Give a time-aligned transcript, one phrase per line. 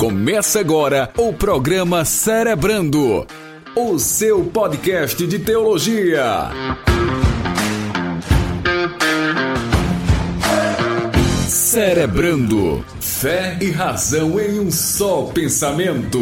[0.00, 3.26] Começa agora o programa Cerebrando,
[3.76, 6.48] o seu podcast de teologia.
[11.46, 16.18] Cerebrando, fé e razão em um só pensamento.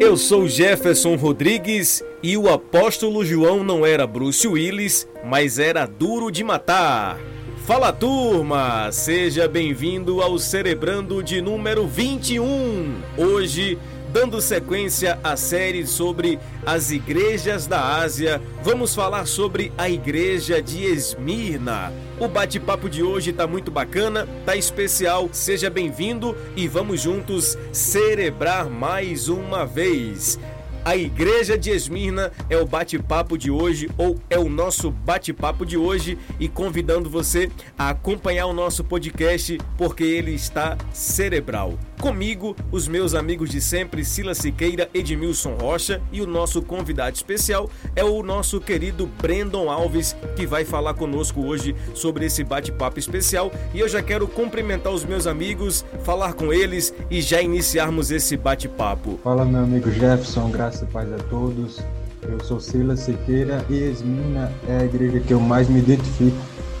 [0.00, 6.30] Eu sou Jefferson Rodrigues e o apóstolo João não era Bruce Willis, mas era duro
[6.30, 7.18] de matar.
[7.66, 12.94] Fala turma, seja bem-vindo ao Cerebrando de número 21.
[13.16, 13.78] Hoje,
[14.12, 20.84] dando sequência à série sobre as igrejas da Ásia, vamos falar sobre a igreja de
[20.84, 21.92] Esmirna.
[22.18, 25.28] O bate-papo de hoje tá muito bacana, tá especial.
[25.32, 30.38] Seja bem-vindo e vamos juntos cerebrar mais uma vez.
[30.84, 35.78] A Igreja de Esmirna é o bate-papo de hoje, ou é o nosso bate-papo de
[35.78, 41.78] hoje, e convidando você a acompanhar o nosso podcast, porque ele está cerebral.
[41.98, 47.70] Comigo, os meus amigos de sempre, Sila Siqueira, Edmilson Rocha, e o nosso convidado especial
[47.96, 53.50] é o nosso querido Brandon Alves, que vai falar conosco hoje sobre esse bate-papo especial.
[53.72, 58.36] E eu já quero cumprimentar os meus amigos, falar com eles e já iniciarmos esse
[58.36, 59.18] bate-papo.
[59.24, 61.80] Fala, meu amigo Jefferson, graça e paz a todos.
[62.22, 66.36] Eu sou Silas Siqueira e Esmina é a igreja que eu mais me identifico,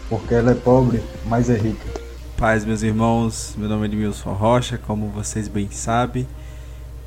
[0.08, 1.84] porque ela é pobre, mas é rica.
[2.36, 6.26] Paz, meus irmãos, meu nome é Edmilson Rocha, como vocês bem sabem,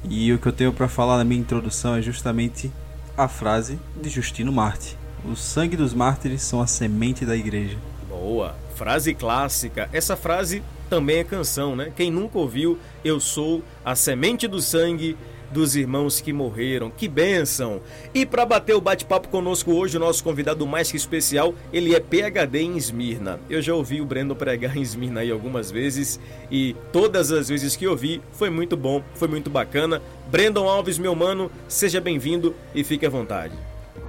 [0.10, 2.72] e o que eu tenho para falar na minha introdução é justamente
[3.18, 7.78] a frase de Justino Marte: O sangue dos mártires são a semente da igreja.
[8.08, 9.90] Boa, frase clássica.
[9.92, 11.92] Essa frase também é canção, né?
[11.96, 15.18] Quem nunca ouviu, eu sou a semente do sangue
[15.52, 16.90] dos irmãos que morreram.
[16.90, 17.82] Que bênção!
[18.14, 22.00] E para bater o bate-papo conosco hoje, o nosso convidado mais que especial, ele é
[22.00, 23.40] PhD em Esmirna.
[23.50, 26.20] Eu já ouvi o Breno pregar em Esmirna aí algumas vezes
[26.52, 30.02] e todas as vezes que ouvi foi muito bom, foi muito bacana.
[30.30, 33.54] Brandon Alves, meu mano, seja bem-vindo e fique à vontade.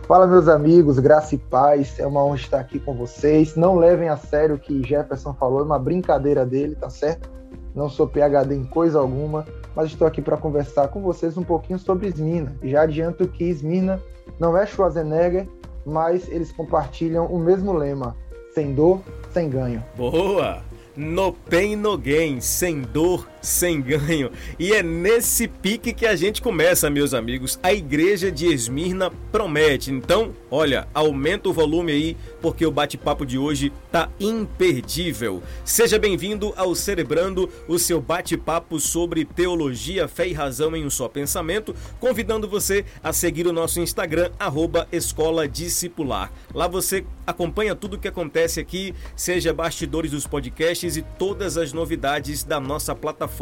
[0.08, 1.98] Fala, meus amigos, graça e paz.
[1.98, 3.54] É uma honra estar aqui com vocês.
[3.54, 7.28] Não levem a sério o que Jefferson falou, é uma brincadeira dele, tá certo?
[7.74, 9.44] Não sou PhD em coisa alguma,
[9.78, 12.52] mas estou aqui para conversar com vocês um pouquinho sobre Esmina.
[12.64, 14.02] Já adianto que Esmina
[14.36, 15.46] não é Schwarzenegger,
[15.86, 18.16] mas eles compartilham o mesmo lema:
[18.52, 19.00] sem dor,
[19.32, 19.84] sem ganho.
[19.96, 20.64] Boa!
[20.96, 24.30] No pain, no gain, sem dor, sem ganho.
[24.58, 27.58] E é nesse pique que a gente começa, meus amigos.
[27.62, 29.90] A igreja de Esmirna promete.
[29.90, 35.42] Então, olha, aumenta o volume aí, porque o bate-papo de hoje tá imperdível.
[35.64, 41.08] Seja bem-vindo ao Cerebrando, o seu bate-papo sobre teologia, fé e razão em um só
[41.08, 46.30] pensamento, convidando você a seguir o nosso Instagram, arroba Escola Discipular.
[46.54, 51.72] Lá você acompanha tudo o que acontece aqui, seja bastidores dos podcasts e todas as
[51.72, 53.37] novidades da nossa plataforma.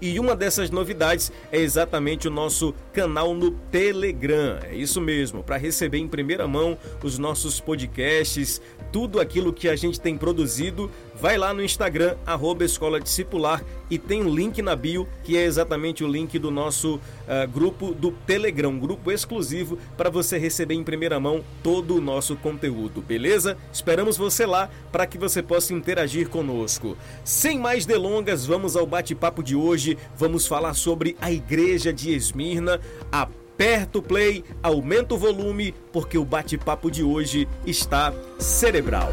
[0.00, 4.58] E uma dessas novidades é exatamente o nosso canal no Telegram.
[4.62, 8.60] É isso mesmo, para receber em primeira mão os nossos podcasts,
[8.94, 10.88] tudo aquilo que a gente tem produzido,
[11.20, 13.60] vai lá no Instagram, arroba Escola Discipular,
[13.90, 17.92] e tem um link na bio, que é exatamente o link do nosso uh, grupo
[17.92, 23.58] do Telegram, grupo exclusivo para você receber em primeira mão todo o nosso conteúdo, beleza?
[23.72, 26.96] Esperamos você lá para que você possa interagir conosco.
[27.24, 29.98] Sem mais delongas, vamos ao bate-papo de hoje.
[30.16, 32.80] Vamos falar sobre a igreja de Esmirna,
[33.10, 39.12] a Aperta o play, aumenta o volume, porque o bate-papo de hoje está cerebral.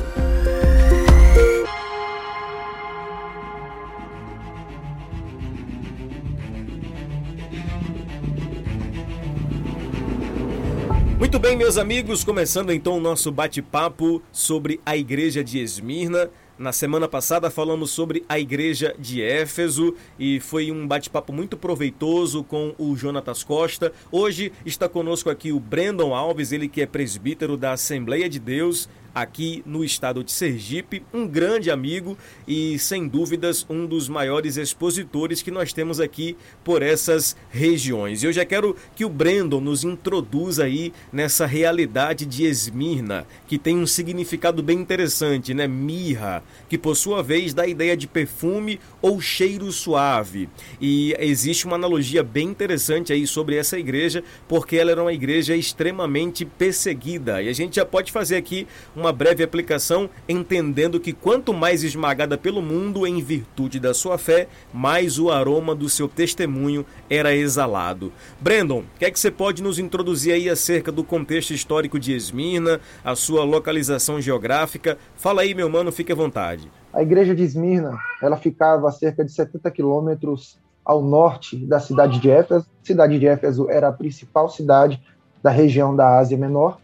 [11.19, 16.31] Muito bem, meus amigos, começando então o nosso bate-papo sobre a igreja de Esmirna.
[16.61, 22.43] Na semana passada falamos sobre a igreja de Éfeso e foi um bate-papo muito proveitoso
[22.43, 23.91] com o Jonatas Costa.
[24.11, 28.87] Hoje está conosco aqui o Brandon Alves, ele que é presbítero da Assembleia de Deus
[29.13, 32.17] aqui no estado de Sergipe, um grande amigo
[32.47, 38.23] e, sem dúvidas, um dos maiores expositores que nós temos aqui por essas regiões.
[38.23, 43.77] Eu já quero que o Brandon nos introduza aí nessa realidade de Esmirna, que tem
[43.77, 45.67] um significado bem interessante, né?
[45.67, 50.49] Mirra, que por sua vez dá a ideia de perfume ou cheiro suave.
[50.79, 55.55] E existe uma analogia bem interessante aí sobre essa igreja, porque ela era uma igreja
[55.55, 57.41] extremamente perseguida.
[57.41, 58.67] E a gente já pode fazer aqui
[59.01, 64.47] uma breve aplicação, entendendo que quanto mais esmagada pelo mundo em virtude da sua fé,
[64.71, 68.13] mais o aroma do seu testemunho era exalado.
[68.39, 72.13] Brandon, o que é que você pode nos introduzir aí acerca do contexto histórico de
[72.13, 74.97] Esmirna, a sua localização geográfica?
[75.15, 76.71] Fala aí, meu mano, fique à vontade.
[76.93, 82.19] A igreja de Esmirna, ela ficava a cerca de 70 quilômetros ao norte da cidade
[82.19, 82.67] de Éfeso.
[82.83, 85.01] A cidade de Éfeso era a principal cidade
[85.41, 86.77] da região da Ásia Menor,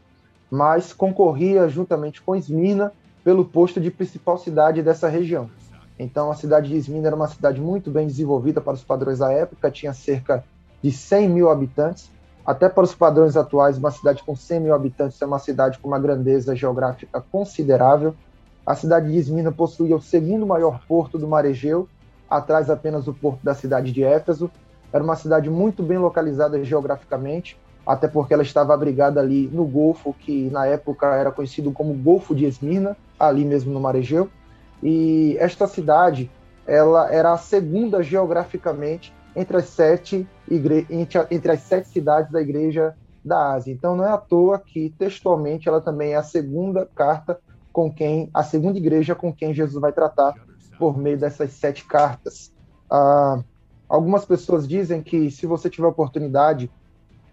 [0.50, 2.92] mas concorria juntamente com Esmirna
[3.24, 5.50] pelo posto de principal cidade dessa região.
[6.00, 9.32] Então, a cidade de Esmirna era uma cidade muito bem desenvolvida para os padrões da
[9.32, 10.44] época, tinha cerca
[10.82, 12.10] de 100 mil habitantes.
[12.46, 15.90] Até para os padrões atuais, uma cidade com 100 mil habitantes é uma cidade com
[15.90, 18.16] uma grandeza geográfica considerável.
[18.66, 21.90] A cidade de Esmirna possuía o segundo maior porto do mar Egeu,
[22.30, 24.52] atrás apenas do porto da cidade de Éfeso.
[24.94, 30.14] Era uma cidade muito bem localizada geograficamente, até porque ela estava abrigada ali no Golfo,
[30.14, 34.30] que na época era conhecido como Golfo de Esmirna, ali mesmo no Mar Egeu.
[34.84, 36.30] E esta cidade,
[36.68, 40.86] ela era a segunda geograficamente entre as sete, igre...
[41.32, 42.94] entre as sete cidades da Igreja
[43.24, 43.72] da Ásia.
[43.72, 47.40] Então não é à toa que textualmente ela também é a segunda carta
[47.72, 50.34] com quem a segunda igreja com quem Jesus vai tratar
[50.80, 52.52] por meio dessas sete cartas.
[52.90, 53.42] Ah,
[53.88, 56.72] algumas pessoas dizem que se você tiver oportunidade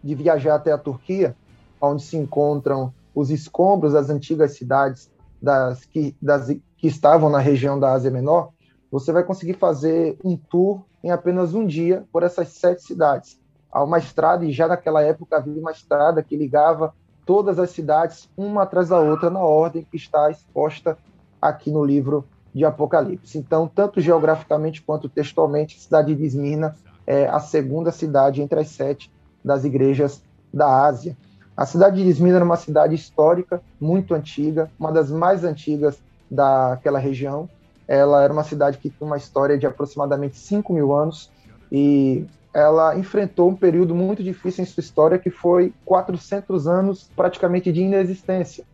[0.04, 1.34] de viajar até a Turquia,
[1.80, 5.10] onde se encontram os escombros das antigas cidades
[5.40, 8.50] das que, das, que estavam na região da Ásia Menor,
[8.90, 13.40] você vai conseguir fazer um tour em apenas um dia por essas sete cidades.
[13.70, 16.94] Há uma estrada, e já naquela época havia uma estrada que ligava
[17.26, 20.96] todas as cidades, uma atrás da outra, na ordem que está exposta
[21.40, 22.24] aqui no livro
[22.54, 23.36] de Apocalipse.
[23.36, 28.68] Então, tanto geograficamente quanto textualmente, a cidade de Esmirna é a segunda cidade entre as
[28.68, 29.10] sete
[29.44, 31.16] das igrejas da Ásia.
[31.56, 35.98] A cidade de Esmirna era uma cidade histórica, muito antiga, uma das mais antigas
[36.30, 37.48] daquela região.
[37.86, 41.30] Ela era uma cidade que tinha uma história de aproximadamente 5 mil anos
[41.70, 47.72] e ela enfrentou um período muito difícil em sua história, que foi 400 anos praticamente
[47.72, 48.64] de inexistência.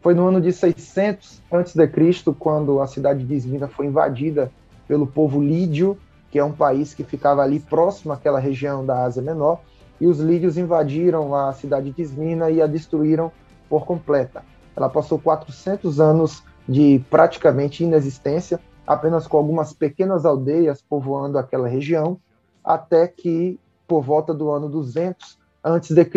[0.00, 4.50] Foi no ano de 600 a.C., quando a cidade de Esmirna foi invadida
[4.88, 5.98] pelo povo lídio,
[6.30, 9.60] que é um país que ficava ali próximo àquela região da Ásia Menor,
[10.00, 13.30] e os lídios invadiram a cidade de Esmirna e a destruíram
[13.68, 14.42] por completa.
[14.76, 22.18] Ela passou 400 anos de praticamente inexistência, apenas com algumas pequenas aldeias povoando aquela região,
[22.64, 26.10] até que, por volta do ano 200 a.C.,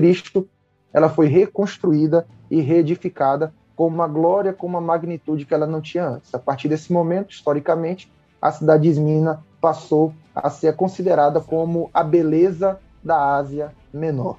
[0.92, 6.06] ela foi reconstruída e reedificada com uma glória, com uma magnitude que ela não tinha
[6.06, 6.34] antes.
[6.34, 8.12] A partir desse momento, historicamente,
[8.42, 14.38] a cidade de Esmina passou a ser considerada como a beleza da Ásia Menor.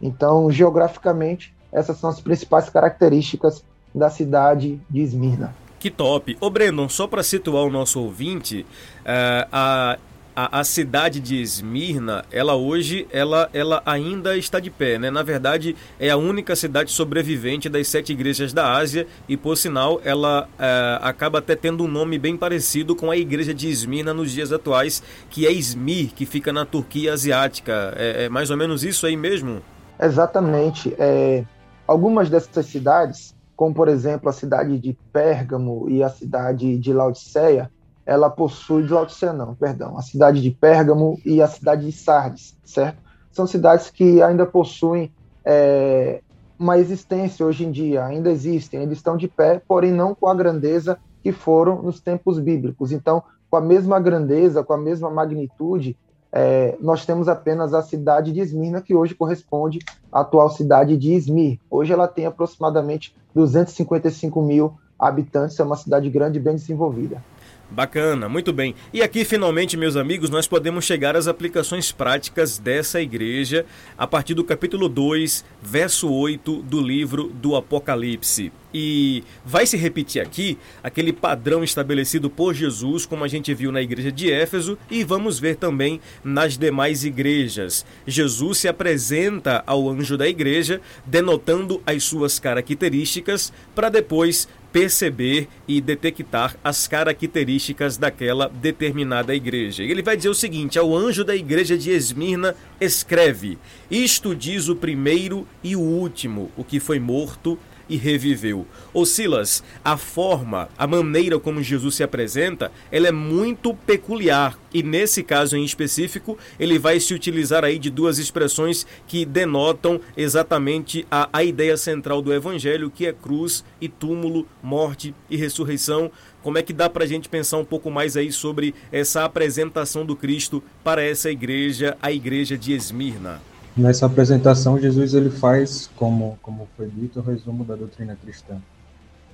[0.00, 3.64] Então, geograficamente, essas são as principais características
[3.94, 5.54] da cidade de Esmirna.
[5.78, 6.36] Que top!
[6.40, 8.64] Ô Brandon, só para situar o nosso ouvinte,
[9.00, 9.98] uh, a
[10.34, 15.10] a, a, cidade de Esmirna, ela hoje, ela, ela ainda está de pé, né?
[15.10, 20.00] Na verdade, é a única cidade sobrevivente das sete igrejas da Ásia e, por sinal,
[20.04, 24.30] ela é, acaba até tendo um nome bem parecido com a igreja de Esmirna nos
[24.30, 27.94] dias atuais, que é Izmir, que fica na Turquia asiática.
[27.96, 29.60] É, é mais ou menos isso aí mesmo?
[30.00, 30.94] Exatamente.
[30.98, 31.44] É,
[31.86, 37.70] algumas dessas cidades, como por exemplo a cidade de Pérgamo e a cidade de Laodiceia,
[38.04, 42.98] ela possui, Laodicea perdão, a cidade de Pérgamo e a cidade de Sardes, certo?
[43.30, 45.12] São cidades que ainda possuem
[45.44, 46.20] é,
[46.58, 50.34] uma existência hoje em dia, ainda existem, ainda estão de pé, porém não com a
[50.34, 52.92] grandeza que foram nos tempos bíblicos.
[52.92, 55.96] Então, com a mesma grandeza, com a mesma magnitude,
[56.32, 59.78] é, nós temos apenas a cidade de Esmirna, que hoje corresponde
[60.10, 61.58] à atual cidade de Izmir.
[61.70, 67.22] Hoje ela tem aproximadamente 255 mil habitantes, é uma cidade grande e bem desenvolvida.
[67.72, 68.74] Bacana, muito bem.
[68.92, 73.64] E aqui, finalmente, meus amigos, nós podemos chegar às aplicações práticas dessa igreja
[73.96, 78.52] a partir do capítulo 2, verso 8 do livro do Apocalipse.
[78.74, 83.80] E vai se repetir aqui aquele padrão estabelecido por Jesus, como a gente viu na
[83.80, 87.86] igreja de Éfeso, e vamos ver também nas demais igrejas.
[88.06, 95.80] Jesus se apresenta ao anjo da igreja, denotando as suas características, para depois perceber e
[95.80, 99.82] detectar as características daquela determinada igreja.
[99.82, 103.58] Ele vai dizer o seguinte: ao anjo da igreja de Esmirna, escreve:
[103.90, 107.58] Isto diz o primeiro e o último, o que foi morto
[107.92, 108.66] e reviveu.
[108.94, 114.82] Ô Silas, a forma, a maneira como Jesus se apresenta, ela é muito peculiar e
[114.82, 121.06] nesse caso em específico, ele vai se utilizar aí de duas expressões que denotam exatamente
[121.10, 126.10] a, a ideia central do evangelho, que é cruz e túmulo, morte e ressurreição.
[126.42, 130.06] Como é que dá para a gente pensar um pouco mais aí sobre essa apresentação
[130.06, 133.51] do Cristo para essa igreja, a igreja de Esmirna?
[133.74, 138.60] Nessa apresentação, Jesus ele faz, como, como foi dito, o resumo da doutrina cristã.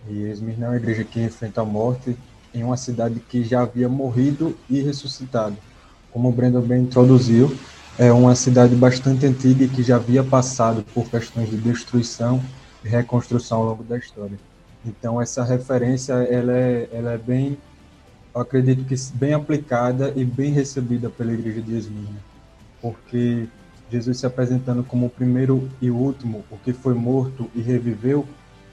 [0.08, 2.16] E Esmirna é uma igreja que enfrenta a morte
[2.54, 5.56] em uma cidade que já havia morrido e ressuscitado.
[6.12, 7.52] Como o Brandon bem introduziu,
[7.98, 12.40] é uma cidade bastante antiga que já havia passado por questões de destruição
[12.84, 14.38] e reconstrução ao longo da história.
[14.86, 17.58] Então essa referência ela é, ela é bem,
[18.32, 22.20] acredito que bem aplicada e bem recebida pela igreja de Esmirna,
[22.80, 23.48] porque
[23.90, 28.26] Jesus se apresentando como o primeiro e último, o que foi morto e reviveu,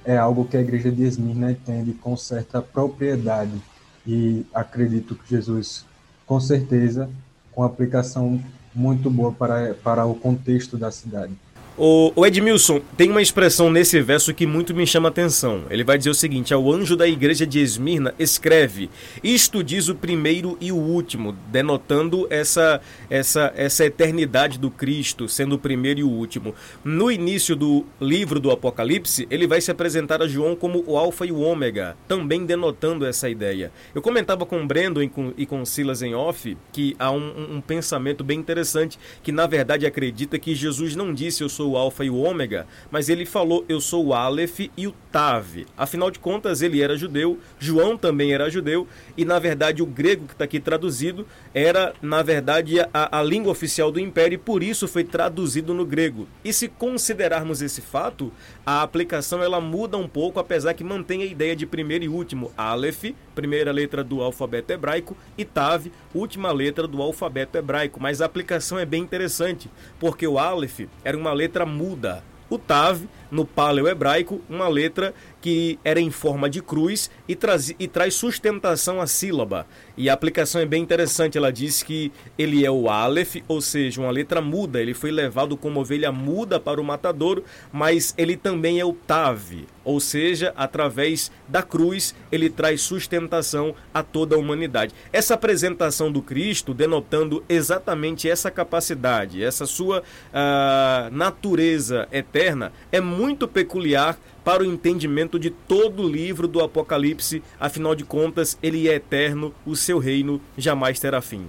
[0.03, 3.61] é algo que a igreja de Esmirna entende com certa propriedade.
[4.05, 5.85] E acredito que Jesus,
[6.25, 7.09] com certeza,
[7.51, 8.39] com aplicação
[8.73, 11.33] muito boa para, para o contexto da cidade.
[11.77, 15.63] O, o, Edmilson, tem uma expressão nesse verso que muito me chama a atenção.
[15.69, 18.89] Ele vai dizer o seguinte: ao anjo da igreja de Esmirna, escreve:
[19.21, 22.79] Isto diz o primeiro e o último, denotando essa,
[23.09, 26.55] essa, essa eternidade do Cristo, sendo o primeiro e o último.
[26.81, 31.25] No início do livro do Apocalipse, ele vai se apresentar a João como o Alfa
[31.25, 33.69] e o Ômega, também denotando essa ideia.
[33.93, 37.57] Eu comentava com o Brendo e com, e com Silas em off que há um,
[37.57, 41.71] um pensamento bem interessante, que na verdade acredita que Jesus não disse eu sou sou
[41.71, 45.65] o Alfa e o Ômega, mas ele falou eu sou o Aleph e o Tav.
[45.75, 50.27] Afinal de contas, ele era judeu, João também era judeu, e na verdade o grego
[50.27, 54.61] que está aqui traduzido era, na verdade, a, a língua oficial do império e por
[54.61, 56.27] isso foi traduzido no grego.
[56.43, 58.31] E se considerarmos esse fato,
[58.65, 62.51] a aplicação ela muda um pouco, apesar que mantém a ideia de primeiro e último.
[62.57, 67.99] Aleph, primeira letra do alfabeto hebraico, e Tav, última letra do alfabeto hebraico.
[68.01, 69.69] Mas a aplicação é bem interessante,
[69.99, 72.23] porque o Aleph era uma letra muda.
[72.49, 73.01] O Tav,
[73.35, 78.99] no paleo-hebraico, uma letra que era em forma de cruz e, traz, e traz sustentação
[78.99, 79.67] à sílaba.
[79.95, 84.01] E a aplicação é bem interessante, ela diz que ele é o Aleph, ou seja,
[84.01, 84.81] uma letra muda.
[84.81, 89.67] Ele foi levado como ovelha muda para o matadouro, mas ele também é o Tav,
[89.83, 94.95] ou seja, através da cruz ele traz sustentação a toda a humanidade.
[95.13, 103.24] Essa apresentação do Cristo denotando exatamente essa capacidade, essa sua uh, natureza eterna, é muito
[103.47, 108.95] peculiar para o entendimento de todo o livro do Apocalipse, afinal de contas, ele é
[108.95, 111.47] eterno, o seu reino jamais terá fim.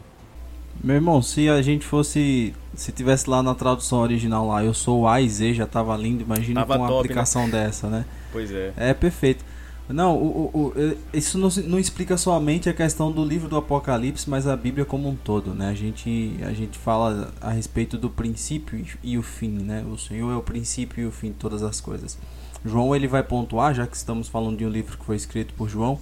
[0.82, 2.54] Meu irmão, se a gente fosse.
[2.74, 6.22] Se tivesse lá na tradução original lá, eu sou A e Z, já tava lindo,
[6.22, 7.00] imagina com uma top, né?
[7.00, 7.52] aplicação né?
[7.52, 8.04] dessa, né?
[8.30, 8.72] Pois é.
[8.76, 9.44] É perfeito.
[9.88, 14.28] Não, o, o, o, isso não, não, explica somente a questão do livro do Apocalipse,
[14.28, 15.68] mas a Bíblia como um todo, né?
[15.68, 19.84] A gente, a gente fala a respeito do princípio e o fim, né?
[19.88, 22.18] O Senhor é o princípio e o fim de todas as coisas.
[22.64, 25.68] João ele vai pontuar, já que estamos falando de um livro que foi escrito por
[25.68, 26.00] João,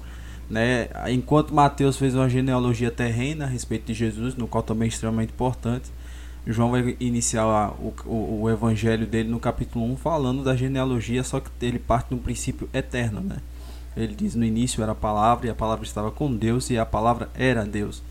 [0.48, 0.88] né?
[1.10, 5.32] Enquanto Mateus fez uma genealogia terrena a respeito de Jesus, no qual também é extremamente
[5.32, 5.92] importante,
[6.46, 11.40] João vai iniciar o, o, o, evangelho dele no capítulo 1 falando da genealogia, só
[11.40, 13.36] que ele parte de um princípio eterno, né?
[13.96, 16.86] Ele diz no início era a palavra e a palavra estava com Deus e a
[16.86, 18.02] palavra era Deus.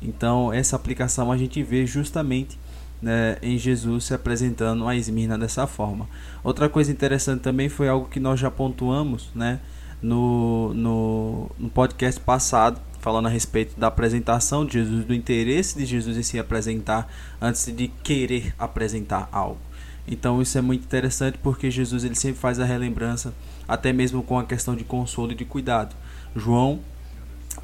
[0.00, 2.58] Então essa aplicação a gente vê justamente
[3.02, 6.08] né, em Jesus se apresentando a Esmirna dessa forma.
[6.44, 9.60] Outra coisa interessante também foi algo que nós já pontuamos né,
[10.00, 15.84] no, no, no podcast passado, falando a respeito da apresentação de Jesus, do interesse de
[15.84, 19.58] Jesus em se apresentar antes de querer apresentar algo.
[20.06, 23.34] Então isso é muito interessante porque Jesus ele sempre faz a relembrança,
[23.72, 25.96] até mesmo com a questão de consolo e de cuidado.
[26.36, 26.80] João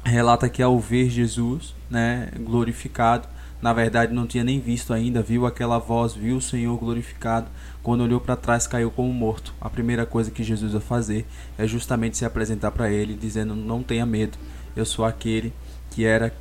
[0.03, 3.27] relata que ao ver Jesus né, glorificado,
[3.61, 7.45] na verdade não tinha nem visto ainda, viu aquela voz, viu o Senhor glorificado.
[7.83, 9.53] Quando olhou para trás, caiu como morto.
[9.61, 11.27] A primeira coisa que Jesus vai fazer
[11.59, 14.35] é justamente se apresentar para ele, dizendo: Não tenha medo,
[14.75, 15.53] eu sou aquele
[15.91, 16.33] que era,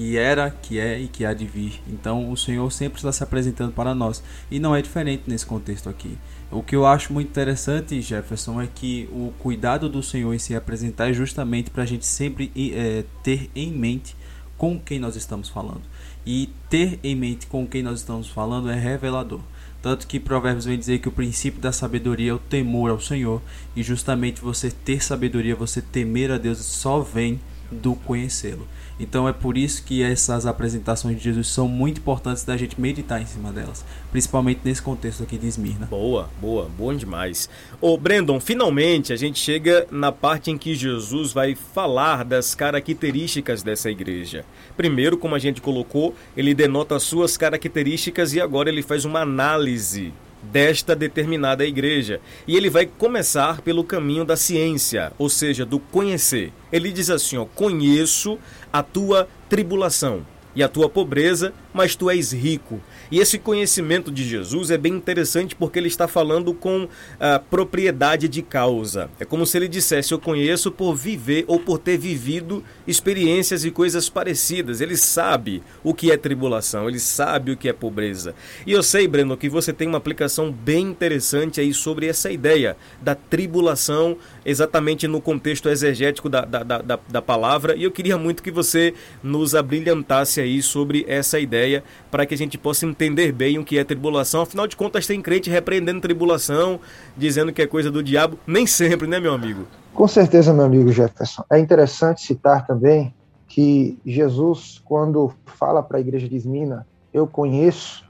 [0.00, 1.78] que era, que é e que há de vir.
[1.86, 5.90] Então o Senhor sempre está se apresentando para nós e não é diferente nesse contexto
[5.90, 6.16] aqui.
[6.50, 10.56] O que eu acho muito interessante, Jefferson, é que o cuidado do Senhor em se
[10.56, 14.16] apresentar é justamente para a gente sempre é, ter em mente
[14.56, 15.82] com quem nós estamos falando.
[16.24, 19.40] E ter em mente com quem nós estamos falando é revelador.
[19.82, 23.42] Tanto que Provérbios vem dizer que o princípio da sabedoria é o temor ao Senhor.
[23.76, 27.38] E justamente você ter sabedoria, você temer a Deus, só vem
[27.70, 28.66] do conhecê-lo.
[29.00, 33.20] Então é por isso que essas apresentações de Jesus são muito importantes da gente meditar
[33.20, 35.86] em cima delas, principalmente nesse contexto aqui de Esmirna.
[35.86, 37.48] Boa, boa, bom demais.
[37.80, 43.62] Ô Brandon, finalmente a gente chega na parte em que Jesus vai falar das características
[43.62, 44.44] dessa igreja.
[44.76, 49.20] Primeiro, como a gente colocou, ele denota as suas características e agora ele faz uma
[49.20, 52.20] análise desta determinada igreja.
[52.46, 56.52] E ele vai começar pelo caminho da ciência, ou seja, do conhecer.
[56.72, 58.38] Ele diz assim: ó, conheço
[58.72, 60.24] a tua tribulação
[60.54, 62.80] e a tua pobreza, mas tu és rico.
[63.10, 68.28] E esse conhecimento de Jesus é bem interessante porque ele está falando com a propriedade
[68.28, 69.10] de causa.
[69.18, 73.70] É como se ele dissesse: Eu conheço por viver ou por ter vivido experiências e
[73.70, 74.80] coisas parecidas.
[74.80, 78.34] Ele sabe o que é tribulação, ele sabe o que é pobreza.
[78.66, 82.76] E eu sei, Breno, que você tem uma aplicação bem interessante aí sobre essa ideia
[83.00, 87.76] da tribulação, exatamente no contexto exegético da, da, da, da palavra.
[87.76, 92.38] E eu queria muito que você nos abrilhantasse aí sobre essa ideia para que a
[92.38, 94.42] gente possa entender bem o que é tribulação.
[94.42, 96.80] Afinal de contas, tem crente repreendendo tribulação,
[97.16, 98.38] dizendo que é coisa do diabo.
[98.46, 99.66] Nem sempre, né, meu amigo?
[99.94, 101.44] Com certeza, meu amigo Jefferson.
[101.50, 103.14] É interessante citar também
[103.48, 108.04] que Jesus, quando fala para a igreja de Esmina, eu conheço,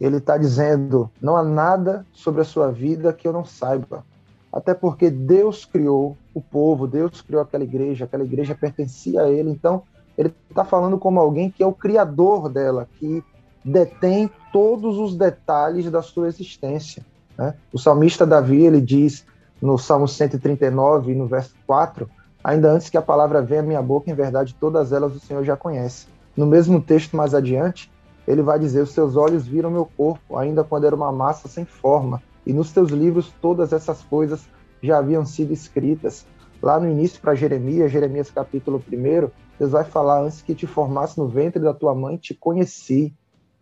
[0.00, 4.04] ele está dizendo: não há nada sobre a sua vida que eu não saiba.
[4.52, 9.50] Até porque Deus criou o povo, Deus criou aquela igreja, aquela igreja pertencia a ele.
[9.50, 9.82] Então,
[10.18, 13.22] ele está falando como alguém que é o criador dela, que
[13.64, 17.04] detém todos os detalhes da sua existência.
[17.38, 17.54] Né?
[17.72, 19.24] O salmista Davi ele diz
[19.60, 22.08] no Salmo 139, no verso 4,
[22.42, 25.44] ainda antes que a palavra venha à minha boca, em verdade, todas elas o Senhor
[25.44, 26.06] já conhece.
[26.36, 27.90] No mesmo texto mais adiante,
[28.26, 31.64] ele vai dizer: Os seus olhos viram meu corpo, ainda quando era uma massa sem
[31.64, 34.48] forma, e nos teus livros todas essas coisas
[34.82, 36.26] já haviam sido escritas.
[36.62, 41.18] Lá no início, para Jeremias, Jeremias capítulo 1, Deus vai falar: Antes que te formasse
[41.18, 43.14] no ventre da tua mãe, te conheci.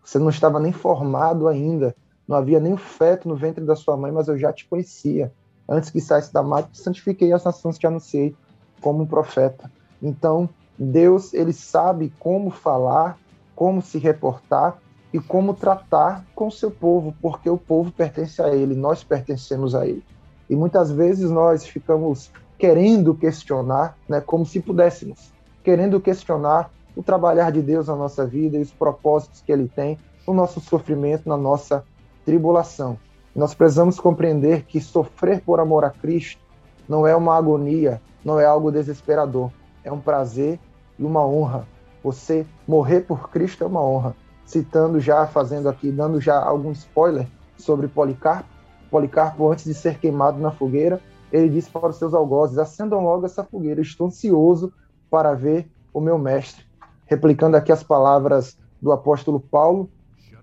[0.05, 1.95] Você não estava nem formado ainda,
[2.27, 5.33] não havia nem o feto no ventre da sua mãe, mas eu já te conhecia.
[5.69, 8.35] Antes que saísse da mata, te santifiquei as nações, te anunciei
[8.81, 9.71] como um profeta.
[10.03, 13.19] Então, Deus, ele sabe como falar,
[13.55, 14.79] como se reportar
[15.13, 19.87] e como tratar com seu povo, porque o povo pertence a ele, nós pertencemos a
[19.87, 20.05] ele.
[20.49, 27.53] E muitas vezes nós ficamos querendo questionar, né, como se pudéssemos, querendo questionar o trabalhar
[27.53, 31.37] de Deus na nossa vida e os propósitos que Ele tem no nosso sofrimento, na
[31.37, 31.85] nossa
[32.25, 32.99] tribulação.
[33.35, 36.41] Nós precisamos compreender que sofrer por amor a Cristo
[36.89, 39.51] não é uma agonia, não é algo desesperador,
[39.85, 40.59] é um prazer
[40.99, 41.67] e uma honra.
[42.03, 44.17] Você morrer por Cristo é uma honra.
[44.49, 48.49] Citando já, fazendo aqui, dando já algum spoiler sobre Policarpo.
[48.91, 53.27] Policarpo, antes de ser queimado na fogueira, ele disse para os seus algozes: acendam logo
[53.27, 54.73] essa fogueira, estou ansioso
[55.11, 56.69] para ver o meu mestre
[57.09, 59.91] replicando aqui as palavras do apóstolo Paulo,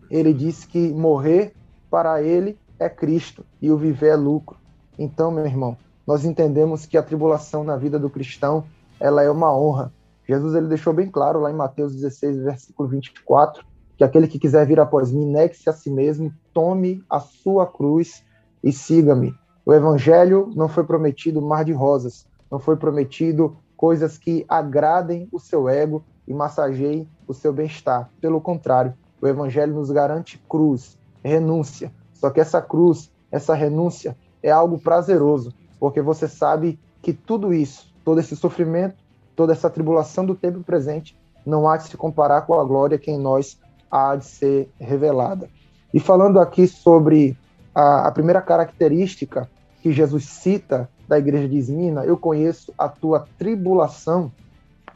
[0.10, 1.54] ele disse que morrer
[1.89, 4.58] para ele é Cristo e o viver é lucro.
[4.98, 8.65] Então, meu irmão, nós entendemos que a tribulação na vida do cristão,
[9.00, 9.94] ela é uma honra.
[10.28, 13.63] Jesus ele deixou bem claro lá em Mateus 16, versículo 24,
[13.98, 18.24] que aquele que quiser vir após mim, negue-se a si mesmo, tome a sua cruz
[18.64, 19.34] e siga-me.
[19.66, 25.40] O evangelho não foi prometido mar de rosas, não foi prometido coisas que agradem o
[25.40, 28.10] seu ego, e massageie o seu bem-estar.
[28.20, 31.92] Pelo contrário, o Evangelho nos garante cruz, renúncia.
[32.14, 37.94] Só que essa cruz, essa renúncia, é algo prazeroso, porque você sabe que tudo isso,
[38.04, 38.96] todo esse sofrimento,
[39.36, 43.12] toda essa tribulação do tempo presente, não há de se comparar com a glória que
[43.12, 45.50] em nós há de ser revelada.
[45.93, 47.38] E falando aqui sobre
[47.74, 49.50] a, a primeira característica
[49.82, 54.32] que Jesus cita da igreja de Esmina, eu conheço a tua tribulação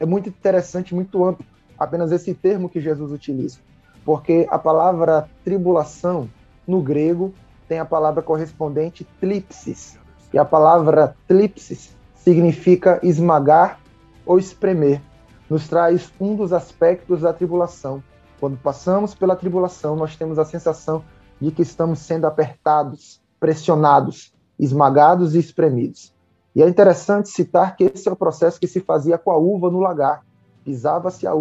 [0.00, 1.44] é muito interessante, muito amplo,
[1.78, 3.58] apenas esse termo que Jesus utiliza.
[4.02, 6.28] Porque a palavra tribulação,
[6.66, 7.34] no grego,
[7.68, 9.98] tem a palavra correspondente tlipsis.
[10.32, 13.78] E a palavra tlipsis significa esmagar
[14.24, 15.02] ou espremer.
[15.50, 18.02] Nos traz um dos aspectos da tribulação.
[18.40, 21.04] Quando passamos pela tribulação, nós temos a sensação
[21.38, 26.14] de que estamos sendo apertados, pressionados, esmagados e espremidos.
[26.56, 29.70] E é interessante citar que esse é o processo que se fazia com a uva
[29.70, 30.24] no lagar.
[30.64, 31.32] Pisava-se a,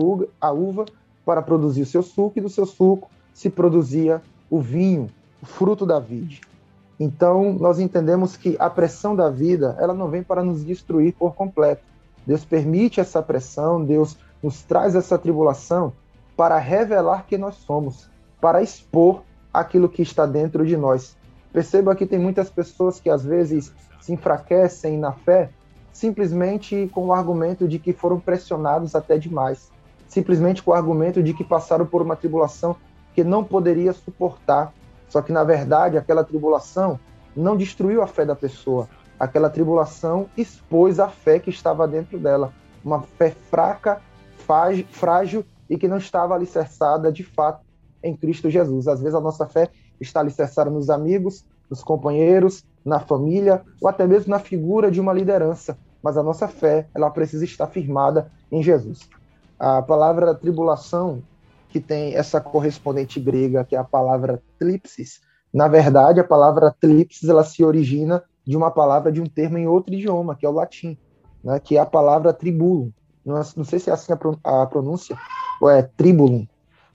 [0.42, 0.86] a uva
[1.26, 5.10] para produzir o seu suco, e do seu suco se produzia o vinho,
[5.42, 6.42] o fruto da vide.
[7.00, 11.34] Então, nós entendemos que a pressão da vida, ela não vem para nos destruir por
[11.34, 11.82] completo.
[12.28, 15.94] Deus permite essa pressão, Deus nos traz essa tribulação
[16.40, 19.24] para revelar que nós somos, para expor
[19.54, 21.18] aquilo que está dentro de nós.
[21.52, 25.50] Perceba que tem muitas pessoas que às vezes se enfraquecem na fé
[25.92, 29.70] simplesmente com o argumento de que foram pressionados até demais.
[30.08, 32.78] simplesmente com o argumento de que passaram por uma tribulação
[33.14, 34.74] que não poderia suportar.
[35.10, 36.98] Só que, na verdade, aquela tribulação
[37.36, 38.88] não destruiu a fé da pessoa.
[39.20, 42.54] Aquela tribulação expôs a fé que estava dentro dela.
[42.84, 44.02] Uma fé fraca,
[44.94, 47.66] frágil e que não estava alicerçada de fato
[48.04, 48.88] em Cristo Jesus.
[48.88, 54.08] Às vezes a nossa fé está alicerçada nos amigos, nos companheiros, na família ou até
[54.08, 55.78] mesmo na figura de uma liderança.
[56.02, 59.10] Mas a nossa fé, ela precisa estar firmada em Jesus.
[59.60, 61.22] A palavra tribulação,
[61.68, 65.22] que tem essa correspondente grega, que é a palavra tlipsis,
[65.54, 69.68] na verdade, a palavra tlipsis, ela se origina de uma palavra, de um termo em
[69.68, 70.98] outro idioma, que é o latim,
[71.44, 72.92] né, que é a palavra tribulum.
[73.26, 75.18] Não, sei se é assim a, pronúncia,
[75.62, 76.48] ou é tribulum,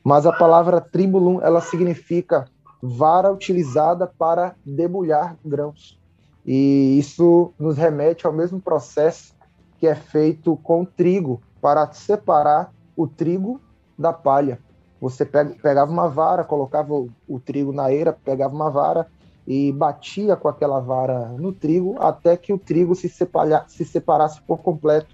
[0.02, 2.46] mas a palavra tribulum, ela significa
[2.82, 5.98] vara utilizada para debulhar grãos.
[6.44, 9.34] E isso nos remete ao mesmo processo
[9.78, 13.58] que é feito com trigo, para separar o trigo
[13.98, 14.58] da palha.
[15.00, 19.06] Você pegava uma vara, colocava o, trigo na eira, pegava uma vara
[19.46, 24.58] e batia com aquela vara no trigo até que o trigo se, se separasse por
[24.58, 25.13] completo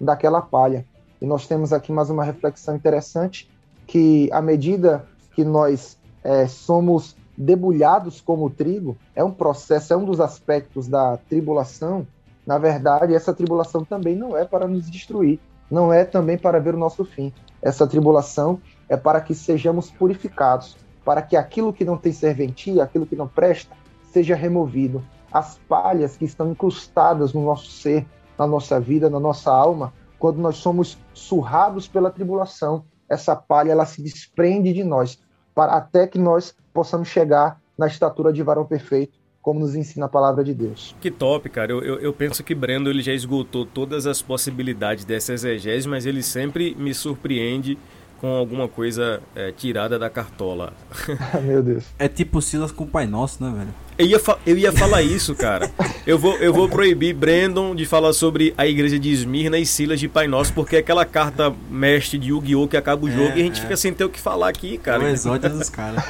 [0.00, 0.84] daquela palha.
[1.20, 3.50] E nós temos aqui mais uma reflexão interessante,
[3.86, 10.04] que à medida que nós é, somos debulhados como trigo, é um processo, é um
[10.04, 12.06] dos aspectos da tribulação.
[12.46, 15.38] Na verdade, essa tribulação também não é para nos destruir,
[15.70, 17.32] não é também para ver o nosso fim.
[17.62, 23.06] Essa tribulação é para que sejamos purificados, para que aquilo que não tem serventia, aquilo
[23.06, 23.74] que não presta,
[24.12, 25.02] seja removido.
[25.32, 28.06] As palhas que estão incrustadas no nosso ser,
[28.40, 33.84] na nossa vida, na nossa alma, quando nós somos surrados pela tribulação, essa palha ela
[33.84, 35.20] se desprende de nós,
[35.54, 40.08] para até que nós possamos chegar na estatura de varão perfeito, como nos ensina a
[40.08, 40.96] palavra de Deus.
[41.02, 41.70] Que top, cara.
[41.70, 46.06] Eu, eu, eu, penso que Brendo ele já esgotou todas as possibilidades dessa exegese, mas
[46.06, 47.76] ele sempre me surpreende
[48.22, 50.72] com alguma coisa é, tirada da cartola.
[51.44, 51.84] Meu Deus.
[51.98, 53.74] É tipo Silas com o Pai Nosso, né, velho?
[54.00, 55.70] Eu ia, eu ia falar isso, cara.
[56.06, 60.00] Eu vou, eu vou proibir Brandon de falar sobre a igreja de Esmirna e Silas
[60.00, 62.66] de Pai Nosso, porque é aquela carta mestre de Yu-Gi-Oh!
[62.66, 63.62] que acaba o é, jogo e a gente é.
[63.62, 65.02] fica sem ter o que falar aqui, cara.
[65.02, 66.02] É o exódio dos caras.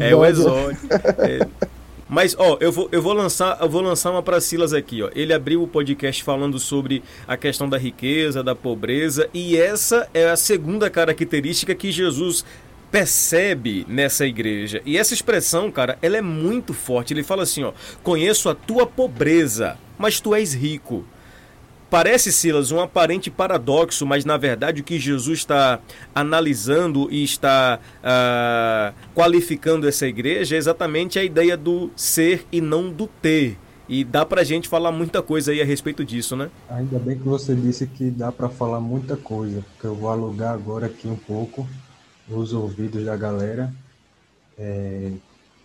[0.00, 0.78] é o exódio.
[1.18, 1.46] É.
[2.08, 5.10] Mas, ó, eu vou, eu vou lançar, eu vou lançar uma para Silas aqui, ó.
[5.14, 10.28] Ele abriu o podcast falando sobre a questão da riqueza, da pobreza, e essa é
[10.28, 12.44] a segunda característica que Jesus
[12.90, 14.80] percebe nessa igreja.
[14.84, 17.12] E essa expressão, cara, ela é muito forte.
[17.12, 17.72] Ele fala assim, ó:
[18.02, 21.04] "Conheço a tua pobreza, mas tu és rico."
[21.88, 25.78] Parece, Silas, um aparente paradoxo, mas na verdade o que Jesus está
[26.12, 32.90] analisando e está uh, qualificando essa igreja é exatamente a ideia do ser e não
[32.90, 33.56] do ter.
[33.88, 36.50] E dá pra gente falar muita coisa aí a respeito disso, né?
[36.68, 40.52] Ainda bem que você disse que dá para falar muita coisa, porque eu vou alugar
[40.54, 41.68] agora aqui um pouco
[42.28, 43.72] os ouvidos da galera
[44.58, 45.12] é,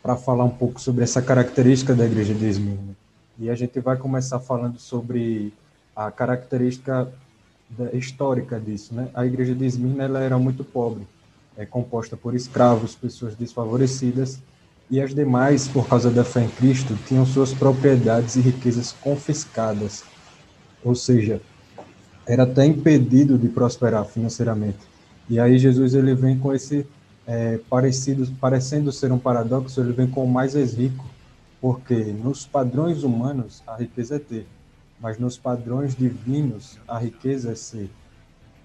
[0.02, 2.96] para falar um pouco sobre essa característica da igreja de Esmirna.
[3.40, 5.54] E a gente vai começar falando sobre
[5.96, 7.12] a característica
[7.94, 9.10] histórica disso, né?
[9.14, 11.08] A igreja de Esmirna ela era muito pobre,
[11.58, 14.40] é composta por escravos, pessoas desfavorecidas,
[14.90, 20.04] e as demais, por causa da fé em Cristo, tinham suas propriedades e riquezas confiscadas.
[20.84, 21.42] Ou seja,
[22.28, 24.91] era até impedido de prosperar financeiramente.
[25.32, 26.86] E aí Jesus ele vem com esse
[27.26, 31.06] é, parecido, parecendo ser um paradoxo, ele vem com o mais rico,
[31.62, 34.46] porque nos padrões humanos a riqueza é ter,
[35.00, 37.90] mas nos padrões divinos a riqueza é ser.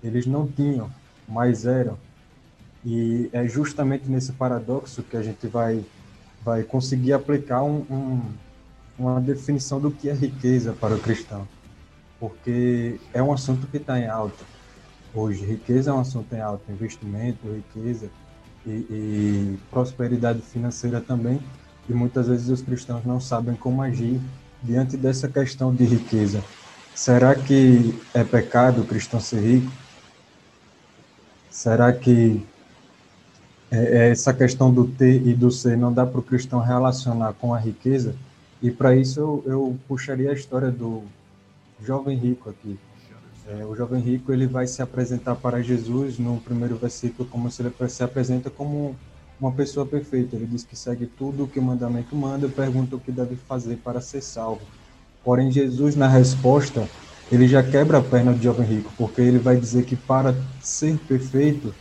[0.02, 0.90] Eles não tinham,
[1.28, 1.96] mas eram.
[2.84, 5.84] E é justamente nesse paradoxo que a gente vai,
[6.44, 8.22] vai conseguir aplicar um, um,
[8.98, 11.46] uma definição do que é riqueza para o cristão.
[12.18, 14.55] Porque é um assunto que está em alta
[15.16, 15.44] hoje.
[15.44, 18.08] Riqueza é um assunto em alta, investimento, riqueza
[18.66, 21.40] e, e prosperidade financeira também.
[21.88, 24.20] E muitas vezes os cristãos não sabem como agir
[24.62, 26.42] diante dessa questão de riqueza.
[26.94, 29.70] Será que é pecado o cristão ser rico?
[31.50, 32.44] Será que
[33.70, 37.34] é, é essa questão do ter e do ser não dá para o cristão relacionar
[37.34, 38.14] com a riqueza?
[38.62, 41.02] E para isso eu, eu, puxaria a história do
[41.84, 42.78] jovem rico aqui.
[43.48, 47.62] É, o jovem rico ele vai se apresentar para Jesus no primeiro versículo como se
[47.62, 48.96] ele se apresenta como
[49.40, 50.34] uma pessoa perfeita.
[50.34, 53.76] Ele diz que segue tudo o que o mandamento manda pergunta o que deve fazer
[53.76, 54.62] para ser salvo.
[55.24, 56.88] Porém, Jesus, na resposta,
[57.30, 60.98] ele já quebra a perna do jovem rico, porque ele vai dizer que para ser
[60.98, 61.72] perfeito,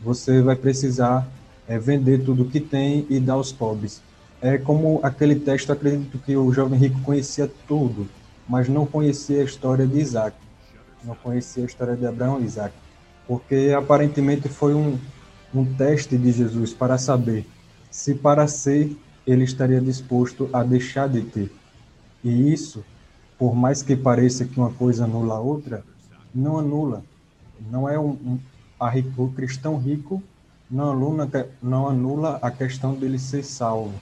[0.00, 1.26] você vai precisar
[1.66, 4.00] é, vender tudo o que tem e dar aos pobres.
[4.40, 8.08] É como aquele texto, acredito que o jovem rico conhecia tudo,
[8.48, 10.36] mas não conhecia a história de Isaac,
[11.04, 12.74] não conhecia a história de Abraão e Isaac.
[13.26, 14.98] porque aparentemente foi um,
[15.54, 17.46] um teste de Jesus para saber
[17.90, 21.52] se para ser ele estaria disposto a deixar de ter.
[22.24, 22.84] E isso,
[23.38, 25.84] por mais que pareça que uma coisa anula a outra,
[26.34, 27.04] não anula.
[27.70, 28.38] Não é um, um
[28.78, 30.22] a, o cristão rico
[30.70, 31.30] não anula,
[31.62, 33.94] não anula a questão dele ser salvo.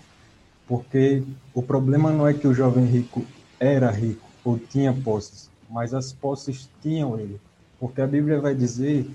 [0.66, 1.22] Porque
[1.54, 3.24] o problema não é que o jovem rico
[3.58, 7.40] era rico ou tinha posses, mas as posses tinham ele.
[7.78, 9.09] Porque a Bíblia vai dizer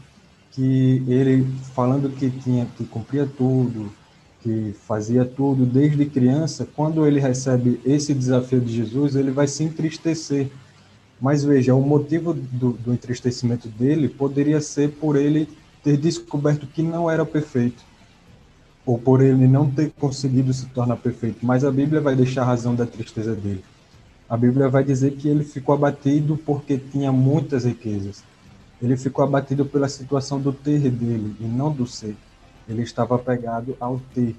[0.52, 3.92] que ele, falando que tinha que cumpria tudo,
[4.42, 9.64] que fazia tudo desde criança, quando ele recebe esse desafio de Jesus, ele vai se
[9.64, 10.50] entristecer.
[11.20, 15.48] Mas veja, o motivo do, do entristecimento dele poderia ser por ele
[15.82, 17.84] ter descoberto que não era perfeito,
[18.86, 21.46] ou por ele não ter conseguido se tornar perfeito.
[21.46, 23.64] Mas a Bíblia vai deixar a razão da tristeza dele.
[24.34, 28.24] A Bíblia vai dizer que ele ficou abatido porque tinha muitas riquezas.
[28.82, 32.16] Ele ficou abatido pela situação do ter dele e não do ser.
[32.68, 34.36] Ele estava apegado ao ter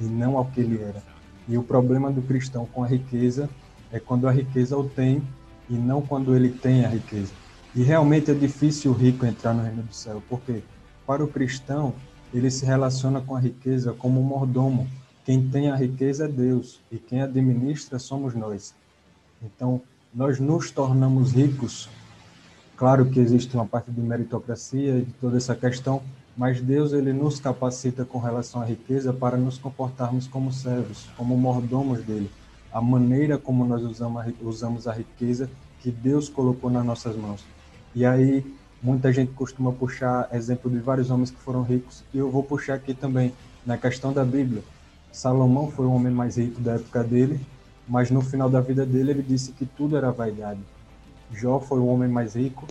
[0.00, 1.00] e não ao que ele era.
[1.46, 3.48] E o problema do cristão com a riqueza
[3.92, 5.22] é quando a riqueza o tem
[5.70, 7.32] e não quando ele tem a riqueza.
[7.72, 10.64] E realmente é difícil o rico entrar no reino do céu, porque
[11.06, 11.94] para o cristão
[12.34, 14.88] ele se relaciona com a riqueza como um mordomo.
[15.24, 18.74] Quem tem a riqueza é Deus e quem administra somos nós.
[19.42, 19.80] Então,
[20.14, 21.88] nós nos tornamos ricos.
[22.76, 26.02] Claro que existe uma parte de meritocracia e de toda essa questão,
[26.36, 31.36] mas Deus ele nos capacita com relação à riqueza para nos comportarmos como servos, como
[31.36, 32.30] mordomos dele.
[32.72, 33.82] A maneira como nós
[34.42, 35.48] usamos a, riqueza
[35.80, 37.42] que Deus colocou nas nossas mãos.
[37.94, 38.44] E aí
[38.82, 42.74] muita gente costuma puxar exemplo de vários homens que foram ricos e eu vou puxar
[42.74, 43.32] aqui também
[43.64, 44.62] na questão da Bíblia.
[45.10, 47.40] Salomão foi o homem mais rico da época dele,
[47.88, 50.60] mas no final da vida dele ele disse que tudo era vaidade.
[51.32, 52.66] Jó foi o homem mais rico,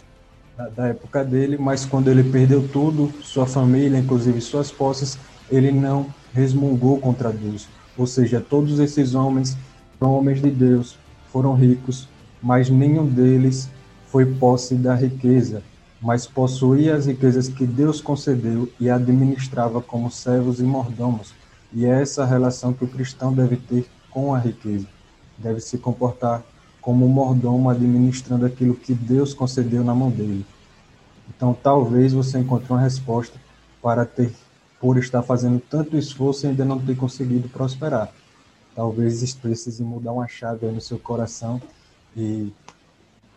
[0.57, 5.17] da, da época dele, mas quando ele perdeu tudo, sua família, inclusive suas posses,
[5.49, 7.67] ele não resmungou contra Deus.
[7.97, 9.57] Ou seja, todos esses homens
[9.99, 10.97] foram homens de Deus,
[11.31, 12.07] foram ricos,
[12.41, 13.69] mas nenhum deles
[14.07, 15.61] foi posse da riqueza,
[16.01, 21.33] mas possuía as riquezas que Deus concedeu e administrava como servos e mordomos.
[21.73, 24.94] E é essa relação que o cristão deve ter com a riqueza.
[25.37, 26.43] Deve se comportar
[26.81, 30.45] como um mordomo administrando aquilo que Deus concedeu na mão dele.
[31.29, 33.39] Então, talvez você encontre uma resposta
[33.81, 34.31] para ter,
[34.79, 38.11] por estar fazendo tanto esforço e ainda não ter conseguido prosperar.
[38.75, 41.61] Talvez precise mudar uma chave no seu coração
[42.15, 42.51] e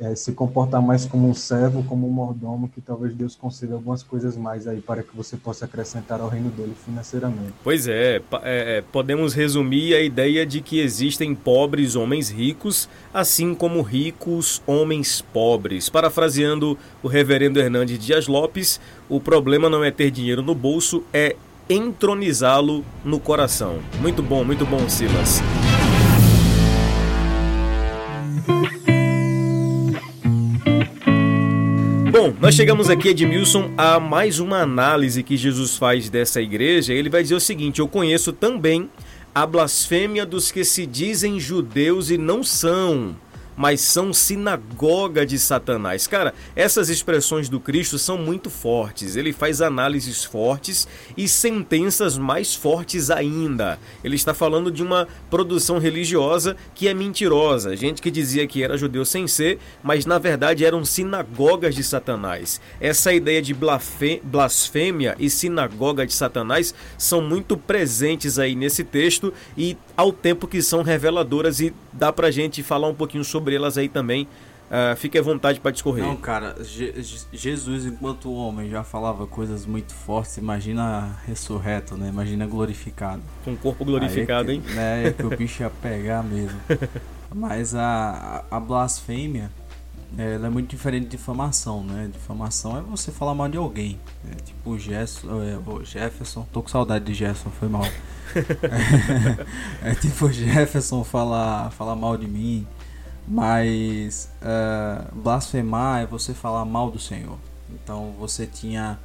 [0.01, 4.03] é, se comportar mais como um servo, como um mordomo, que talvez Deus conceda algumas
[4.03, 7.55] coisas mais aí para que você possa acrescentar ao reino dele financeiramente.
[7.65, 13.55] Pois é, é, é, podemos resumir a ideia de que existem pobres homens ricos, assim
[13.55, 15.89] como ricos homens pobres.
[15.89, 21.37] Parafraseando o reverendo Hernandes Dias Lopes, o problema não é ter dinheiro no bolso, é
[21.69, 23.79] entronizá-lo no coração.
[24.01, 25.43] Muito bom, muito bom, Silas.
[32.21, 36.93] Bom, nós chegamos aqui, Edmilson, a mais uma análise que Jesus faz dessa igreja.
[36.93, 38.91] Ele vai dizer o seguinte: Eu conheço também
[39.33, 43.15] a blasfêmia dos que se dizem judeus e não são
[43.59, 46.07] mas são sinagoga de Satanás.
[46.07, 49.17] Cara, essas expressões do Cristo são muito fortes.
[49.17, 53.77] Ele faz análises fortes e sentenças mais fortes ainda.
[54.05, 57.75] Ele está falando de uma produção religiosa que é mentirosa.
[57.75, 62.61] Gente que dizia que era judeu sem ser, mas na verdade eram sinagogas de Satanás.
[62.81, 63.53] Essa ideia de
[64.23, 70.63] blasfêmia e sinagoga de Satanás são muito presentes aí nesse texto e ao tempo que
[70.63, 74.29] são reveladoras e dá pra gente falar um pouquinho sobre elas aí também.
[74.69, 76.05] Uh, fique à vontade para discorrer.
[76.05, 76.93] Não, cara, Je
[77.33, 80.37] Jesus, enquanto homem, já falava coisas muito fortes.
[80.37, 82.09] Imagina ressurreto, né?
[82.09, 83.23] Imagina glorificado.
[83.45, 84.75] Com o corpo glorificado, é que, hein?
[84.75, 86.61] Né, é que o bicho ia pegar mesmo.
[87.35, 89.51] Mas a, a blasfêmia,
[90.19, 92.11] ela é muito diferente de difamação, né?
[92.13, 93.99] Difamação é você falar mal de alguém.
[94.23, 94.33] Né?
[94.45, 96.47] Tipo o, Gerson, é, o Jefferson.
[96.53, 97.85] Tô com saudade de Jefferson, foi mal.
[99.83, 102.67] é, é tipo Jefferson falar, falar mal de mim,
[103.29, 107.39] mas é, blasfemar é você falar mal do Senhor.
[107.71, 108.99] Então você tinha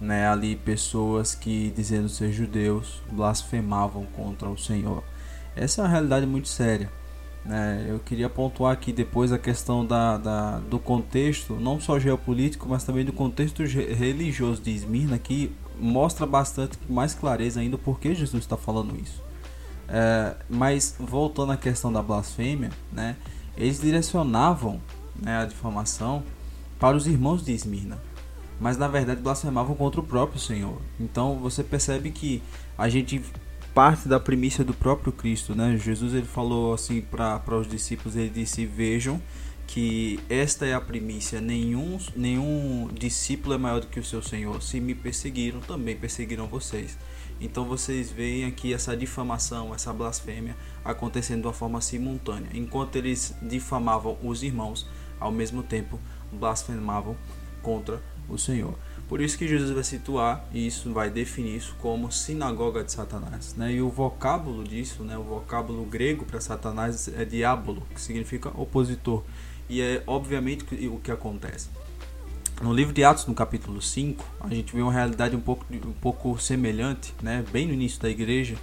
[0.00, 5.02] né, ali pessoas que, dizendo ser judeus, blasfemavam contra o Senhor.
[5.56, 6.90] Essa é uma realidade muito séria.
[7.44, 7.86] Né?
[7.88, 12.84] Eu queria pontuar aqui depois a questão da, da, do contexto, não só geopolítico, mas
[12.84, 18.44] também do contexto religioso de Esmirna, que mostra bastante mais clareza ainda por que Jesus
[18.44, 19.22] está falando isso.
[19.88, 23.16] É, mas voltando à questão da blasfêmia, né,
[23.56, 24.80] eles direcionavam
[25.14, 26.22] né, a difamação
[26.78, 27.98] para os irmãos de Esmirna.
[28.60, 30.80] mas na verdade blasfemavam contra o próprio Senhor.
[30.98, 32.42] Então você percebe que
[32.78, 33.20] a gente
[33.74, 35.76] parte da primícia do próprio Cristo, né?
[35.76, 39.20] Jesus ele falou assim para os discípulos, ele disse: "Vejam
[39.66, 44.62] que esta é a primícia, nenhum nenhum discípulo é maior do que o seu Senhor.
[44.62, 46.96] Se me perseguiram, também perseguirão vocês."
[47.40, 52.50] Então vocês veem aqui essa difamação, essa blasfêmia acontecendo de uma forma simultânea.
[52.54, 54.86] Enquanto eles difamavam os irmãos,
[55.18, 55.98] ao mesmo tempo
[56.32, 57.16] blasfemavam
[57.62, 58.74] contra o Senhor.
[59.08, 63.54] Por isso que Jesus vai situar isso, vai definir isso como sinagoga de Satanás.
[63.54, 63.74] Né?
[63.74, 65.16] E o vocábulo disso, né?
[65.16, 69.22] o vocábulo grego para Satanás é diabolo, que significa opositor.
[69.68, 71.68] E é obviamente o que acontece.
[72.62, 75.92] No livro de Atos, no capítulo 5, a gente vê uma realidade um pouco, um
[75.92, 77.44] pouco semelhante, né?
[77.52, 78.56] bem no início da igreja.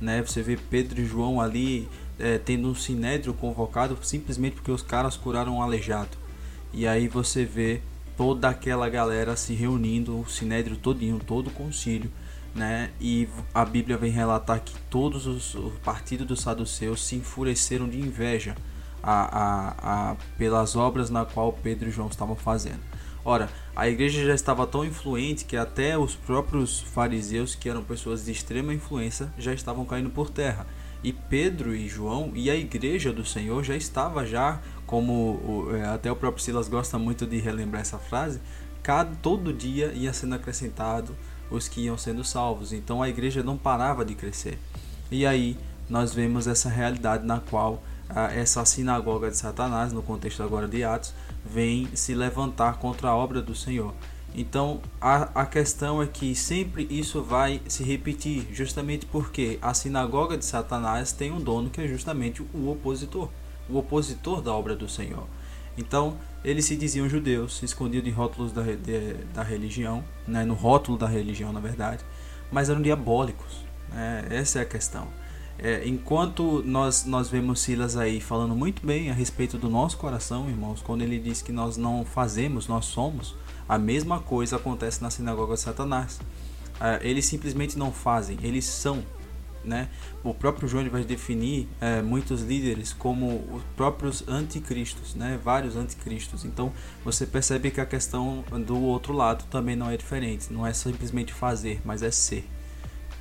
[0.00, 0.22] Né?
[0.22, 5.16] Você vê Pedro e João ali é, tendo um sinédrio convocado simplesmente porque os caras
[5.16, 6.16] curaram um aleijado.
[6.72, 7.80] E aí você vê
[8.16, 12.10] toda aquela galera se reunindo, o sinédrio todinho, todo o concílio,
[12.54, 12.90] né?
[13.00, 18.00] E a Bíblia vem relatar que todos os o partido dos saduceus se enfureceram de
[18.00, 18.56] inveja
[19.02, 22.80] a, a, a, pelas obras na qual Pedro e João estavam fazendo.
[23.28, 28.24] Ora, a igreja já estava tão influente que até os próprios fariseus, que eram pessoas
[28.24, 30.64] de extrema influência, já estavam caindo por terra.
[31.02, 36.10] E Pedro e João e a igreja do Senhor já estava já como é, até
[36.10, 38.40] o próprio Silas gosta muito de relembrar essa frase,
[38.80, 41.12] cada todo dia ia sendo acrescentado
[41.50, 42.72] os que iam sendo salvos.
[42.72, 44.56] Então a igreja não parava de crescer.
[45.10, 45.58] E aí
[45.90, 50.84] nós vemos essa realidade na qual a, essa sinagoga de Satanás, no contexto agora de
[50.84, 51.12] Atos,
[51.52, 53.94] vem se levantar contra a obra do Senhor.
[54.34, 60.36] Então a, a questão é que sempre isso vai se repetir, justamente porque a sinagoga
[60.36, 63.28] de Satanás tem um dono que é justamente o opositor
[63.68, 65.26] o opositor da obra do Senhor.
[65.76, 70.54] Então, eles se diziam judeus, se escondiam de rótulos da, de, da religião, né, no
[70.54, 72.04] rótulo da religião, na verdade,
[72.50, 73.64] mas eram diabólicos.
[73.90, 75.08] Né, essa é a questão.
[75.58, 80.48] É, enquanto nós, nós vemos Silas aí falando muito bem a respeito do nosso coração,
[80.48, 83.34] irmãos, quando ele diz que nós não fazemos, nós somos,
[83.68, 86.20] a mesma coisa acontece na sinagoga de Satanás.
[86.78, 89.02] É, eles simplesmente não fazem, eles são
[89.66, 89.88] né?
[90.22, 95.38] O próprio João vai definir é, muitos líderes como os próprios anticristos, né?
[95.42, 96.44] Vários anticristos.
[96.44, 96.72] Então
[97.04, 100.52] você percebe que a questão do outro lado também não é diferente.
[100.52, 102.48] Não é simplesmente fazer, mas é ser.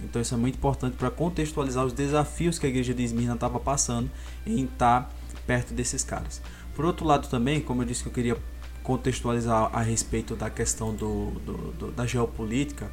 [0.04, 3.60] Então isso é muito importante para contextualizar os desafios que a igreja de Esmirna estava
[3.60, 4.10] passando
[4.46, 5.10] em estar tá
[5.46, 6.42] perto desses caras.
[6.76, 8.38] Por outro lado também, como eu disse que eu queria
[8.84, 12.90] contextualizar a respeito da questão do, do, do da geopolítica,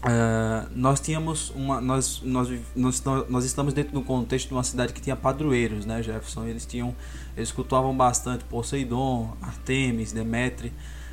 [0.00, 4.94] Uh, nós tínhamos uma nós, nós, nós, nós estamos dentro do contexto de uma cidade
[4.94, 6.96] que tinha padroeiros né Jefferson eles tinham
[7.36, 10.72] eles cultuavam bastante Poseidon Artemis Demetre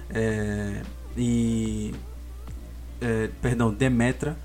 [0.09, 0.83] é,
[1.17, 1.93] e
[3.01, 4.37] é, perdão Demetra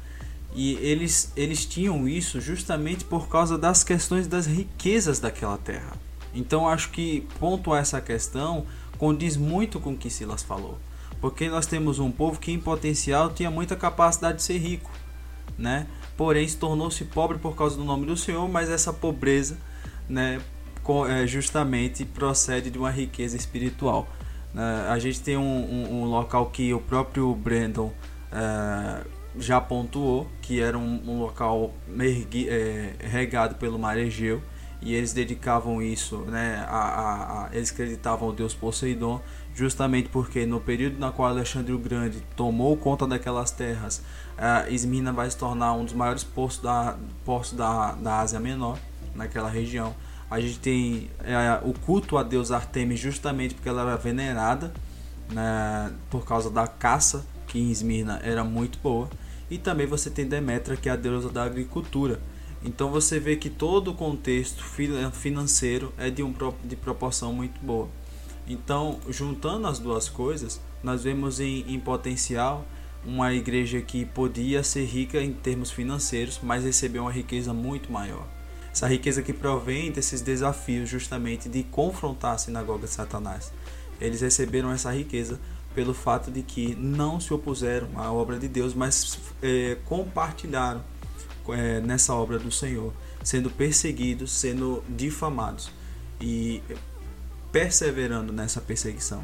[0.54, 5.92] e eles eles tinham isso justamente por causa das questões das riquezas daquela terra
[6.34, 8.66] então acho que pontuar essa questão
[8.98, 10.78] condiz muito com o que Silas falou
[11.22, 14.90] porque nós temos um povo que em potencial tinha muita capacidade de ser rico,
[15.56, 15.86] né?
[16.16, 19.56] Porém se tornou-se pobre por causa do nome do Senhor, mas essa pobreza,
[20.08, 20.40] né,
[21.08, 24.08] é, justamente procede de uma riqueza espiritual.
[24.52, 24.88] Né?
[24.90, 27.92] A gente tem um, um, um, local que o próprio Brandon
[28.32, 29.04] é,
[29.38, 34.42] já pontuou, que era um, um local mergui, é, regado pelo mar Egeu,
[34.80, 39.20] e eles dedicavam isso, né, a, a, a, eles acreditavam o deus Poseidon,
[39.54, 44.02] justamente porque no período na qual Alexandre o Grande tomou conta daquelas terras,
[44.36, 46.96] a vai se tornar um dos maiores postos da,
[47.56, 48.78] da, da Ásia Menor,
[49.14, 49.94] naquela região.
[50.30, 54.72] A gente tem é, o culto a deus Artemis justamente porque ela era venerada
[55.30, 59.08] né, por causa da caça, que em Esmirna era muito boa.
[59.52, 62.18] E também você tem Demetra, que é a deusa da agricultura.
[62.64, 64.64] Então você vê que todo o contexto
[65.12, 66.34] financeiro é de, um,
[66.64, 67.86] de proporção muito boa.
[68.48, 72.64] Então, juntando as duas coisas, nós vemos em, em potencial
[73.04, 78.26] uma igreja que podia ser rica em termos financeiros, mas recebeu uma riqueza muito maior.
[78.72, 83.52] Essa riqueza que provém desses desafios justamente de confrontar a sinagoga de Satanás.
[84.00, 85.38] Eles receberam essa riqueza
[85.74, 90.82] pelo fato de que não se opuseram à obra de Deus, mas é, compartilharam
[91.48, 95.70] é, nessa obra do Senhor, sendo perseguidos, sendo difamados.
[96.20, 96.62] E
[97.52, 99.22] perseverando nessa perseguição.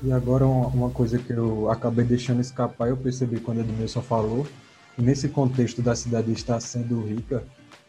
[0.00, 4.46] E agora uma, coisa que eu acabei deixando escapar, eu percebi quando Edmilson falou,
[4.96, 7.42] nesse contexto da cidade estar sendo rica,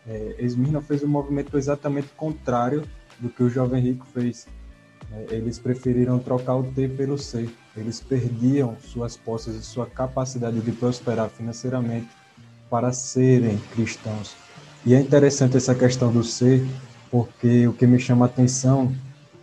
[0.07, 2.83] é, Esmirna fez um movimento exatamente contrário
[3.19, 4.47] do que o jovem rico fez.
[5.11, 7.47] É, eles preferiram trocar o T pelo C.
[7.76, 12.09] eles perdiam suas posses e sua capacidade de prosperar financeiramente
[12.70, 14.36] para serem cristãos.
[14.86, 16.65] E é interessante essa questão do ser,
[17.11, 18.93] porque o que me chama a atenção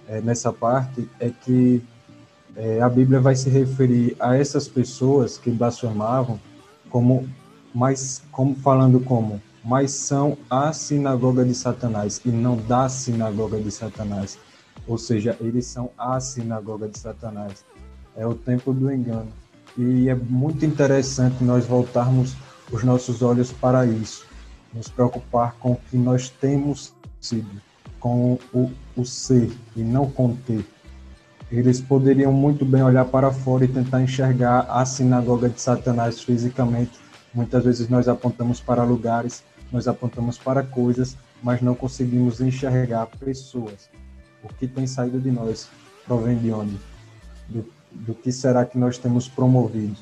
[0.08, 1.82] é, nessa parte é que
[2.54, 6.40] é, a Bíblia vai se referir a essas pessoas que blasfemavam
[6.88, 7.28] como
[7.74, 13.72] mas como falando como mas são a sinagoga de Satanás e não da sinagoga de
[13.72, 14.38] Satanás.
[14.86, 17.64] Ou seja, eles são a sinagoga de Satanás.
[18.16, 19.28] É o tempo do engano.
[19.76, 22.34] E é muito interessante nós voltarmos
[22.72, 24.26] os nossos olhos para isso,
[24.72, 27.60] nos preocupar com o que nós temos sido,
[28.00, 30.64] com o, o ser e não com ter.
[31.50, 36.98] Eles poderiam muito bem olhar para fora e tentar enxergar a sinagoga de Satanás fisicamente.
[37.32, 43.88] Muitas vezes nós apontamos para lugares, nós apontamos para coisas, mas não conseguimos enxergar pessoas.
[44.42, 45.68] O que tem saído de nós
[46.04, 46.76] provém de onde?
[47.48, 47.64] Do,
[48.00, 49.96] do que será que nós temos promovido?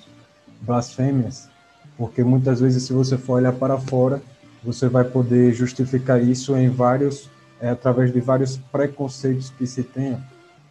[0.61, 1.49] Blasfêmias?
[1.97, 4.22] Porque muitas vezes, se você for olhar para fora,
[4.62, 7.28] você vai poder justificar isso em vários,
[7.61, 10.20] é, através de vários preconceitos que se tenham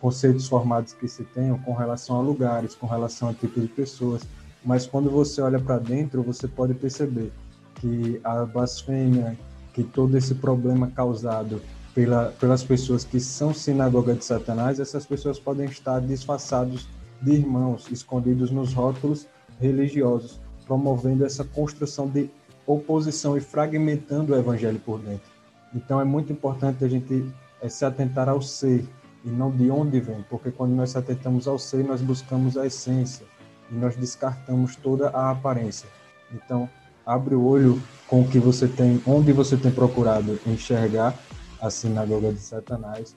[0.03, 4.21] conceitos formados que se tenham com relação a lugares, com relação a tipo de pessoas,
[4.65, 7.31] mas quando você olha para dentro, você pode perceber
[7.75, 9.37] que a blasfêmia,
[9.73, 11.61] que todo esse problema causado
[11.95, 16.85] pela, pelas pessoas que são sinagoga de Satanás, essas pessoas podem estar disfarçados
[17.23, 19.27] de irmãos, escondidos nos rótulos
[19.59, 22.29] religiosos, promovendo essa construção de
[22.67, 25.31] oposição e fragmentando o evangelho por dentro.
[25.73, 27.25] Então é muito importante a gente
[27.61, 28.85] é, se atentar ao ser,
[29.23, 33.25] e não de onde vem, porque quando nós atentamos ao ser, nós buscamos a essência
[33.71, 35.87] e nós descartamos toda a aparência.
[36.33, 36.69] Então,
[37.05, 41.17] abre o olho com o que você tem, onde você tem procurado enxergar
[41.61, 43.15] a sinagoga de Satanás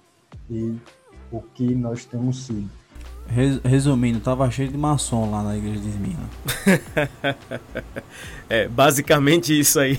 [0.49, 0.77] e
[1.33, 2.71] o que nós temos sido.
[3.65, 6.31] Resumindo, tava cheio de maçom lá na igreja de Esmirna.
[8.49, 9.99] é, basicamente isso aí.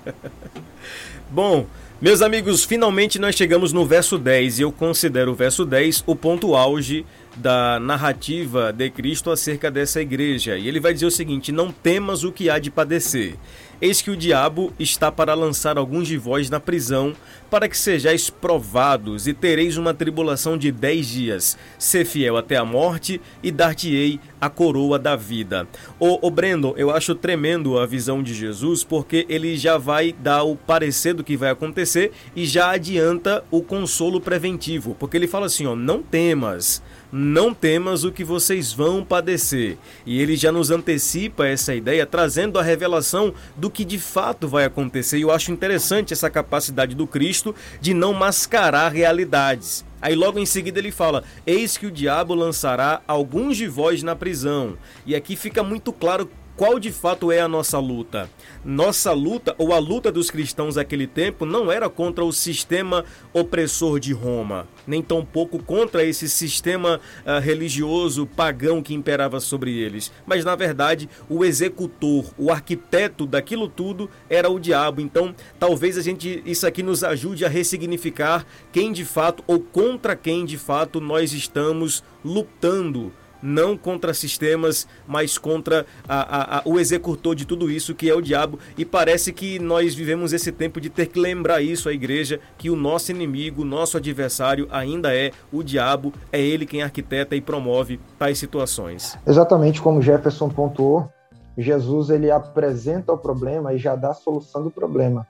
[1.30, 1.66] Bom,
[2.00, 6.14] meus amigos, finalmente nós chegamos no verso 10 e eu considero o verso 10 o
[6.14, 7.06] ponto auge
[7.36, 10.58] da narrativa de Cristo acerca dessa igreja.
[10.58, 13.34] E ele vai dizer o seguinte: Não temas o que há de padecer.
[13.80, 17.14] Eis que o diabo está para lançar alguns de vós na prisão,
[17.50, 21.58] para que sejais provados, e tereis uma tribulação de dez dias.
[21.78, 25.68] Ser fiel até a morte, e dar-te-ei a coroa da vida.
[25.98, 30.42] O, o Brandon, eu acho tremendo a visão de Jesus, porque ele já vai dar
[30.42, 35.46] o parecer do que vai acontecer e já adianta o consolo preventivo, porque ele fala
[35.46, 39.76] assim: ó, não temas não temas o que vocês vão padecer.
[40.04, 44.64] E ele já nos antecipa essa ideia, trazendo a revelação do que de fato vai
[44.64, 45.18] acontecer.
[45.18, 49.84] E eu acho interessante essa capacidade do Cristo de não mascarar realidades.
[50.00, 54.14] Aí logo em seguida ele fala: Eis que o diabo lançará alguns de vós na
[54.14, 54.76] prisão.
[55.04, 58.30] E aqui fica muito claro qual de fato é a nossa luta?
[58.64, 64.00] Nossa luta, ou a luta dos cristãos naquele tempo, não era contra o sistema opressor
[64.00, 70.44] de Roma, nem tampouco contra esse sistema uh, religioso pagão que imperava sobre eles, mas
[70.44, 75.00] na verdade o executor, o arquiteto daquilo tudo era o diabo.
[75.00, 80.16] Então, talvez a gente isso aqui nos ajude a ressignificar quem de fato ou contra
[80.16, 83.12] quem de fato nós estamos lutando
[83.42, 88.14] não contra sistemas, mas contra a, a, a, o executor de tudo isso, que é
[88.14, 88.58] o diabo.
[88.76, 92.70] E parece que nós vivemos esse tempo de ter que lembrar isso à igreja, que
[92.70, 98.00] o nosso inimigo, nosso adversário ainda é o diabo, é ele quem arquiteta e promove
[98.18, 99.18] tais situações.
[99.26, 101.08] Exatamente como Jefferson pontuou,
[101.56, 105.26] Jesus ele apresenta o problema e já dá a solução do problema.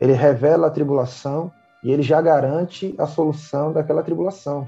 [0.00, 1.52] Ele revela a tribulação
[1.84, 4.66] e ele já garante a solução daquela tribulação.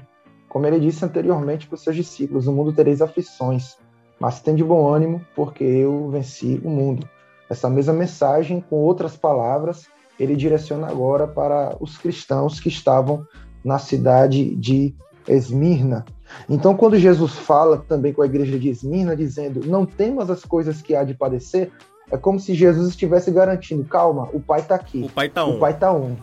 [0.55, 3.75] Como ele disse anteriormente para os seus discípulos: No mundo tereis aflições,
[4.17, 7.05] mas tem de bom ânimo, porque eu venci o mundo.
[7.49, 9.87] Essa mesma mensagem, com outras palavras,
[10.17, 13.27] ele direciona agora para os cristãos que estavam
[13.65, 14.95] na cidade de
[15.27, 16.05] Esmirna.
[16.49, 20.81] Então, quando Jesus fala também com a igreja de Esmirna, dizendo: Não temas as coisas
[20.81, 21.69] que há de padecer,
[22.09, 25.01] é como se Jesus estivesse garantindo: calma, o Pai está aqui.
[25.03, 25.55] O Pai está on.
[25.57, 26.15] O Pai está on.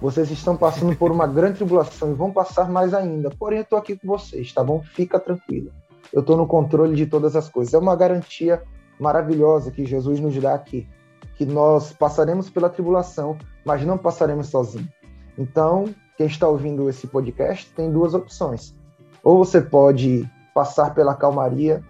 [0.00, 3.30] Vocês estão passando por uma grande tribulação e vão passar mais ainda.
[3.30, 4.80] Porém, eu estou aqui com vocês, tá bom?
[4.80, 5.72] Fica tranquilo.
[6.12, 7.74] Eu estou no controle de todas as coisas.
[7.74, 8.62] É uma garantia
[8.98, 10.88] maravilhosa que Jesus nos dá aqui,
[11.34, 14.88] que nós passaremos pela tribulação, mas não passaremos sozinhos.
[15.36, 15.86] Então,
[16.16, 18.74] quem está ouvindo esse podcast tem duas opções.
[19.22, 21.82] Ou você pode passar pela calmaria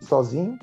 [0.00, 0.58] sozinho,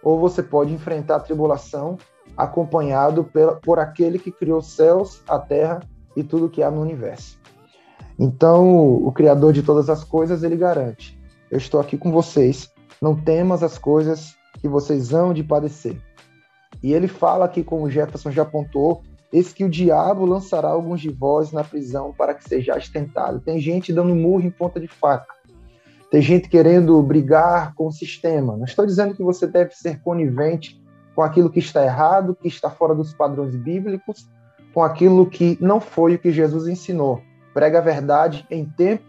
[0.00, 1.98] ou você pode enfrentar a tribulação
[2.36, 3.28] acompanhado
[3.62, 5.80] por aquele que criou os céus, a terra
[6.16, 7.38] e tudo que há no universo.
[8.18, 11.18] Então, o criador de todas as coisas, ele garante:
[11.50, 12.70] eu estou aqui com vocês.
[13.00, 15.96] Não temas as coisas que vocês hão de padecer.
[16.82, 19.02] E ele fala aqui, como Jefferson já apontou,
[19.32, 23.40] Eis que o diabo lançará alguns de vós na prisão para que sejais tentado.
[23.40, 25.32] Tem gente dando murro em ponta de faca.
[26.10, 28.56] Tem gente querendo brigar com o sistema.
[28.56, 30.82] Não estou dizendo que você deve ser conivente
[31.14, 34.28] com aquilo que está errado, que está fora dos padrões bíblicos,
[34.72, 37.20] com aquilo que não foi o que Jesus ensinou.
[37.52, 39.04] Prega a verdade em tempo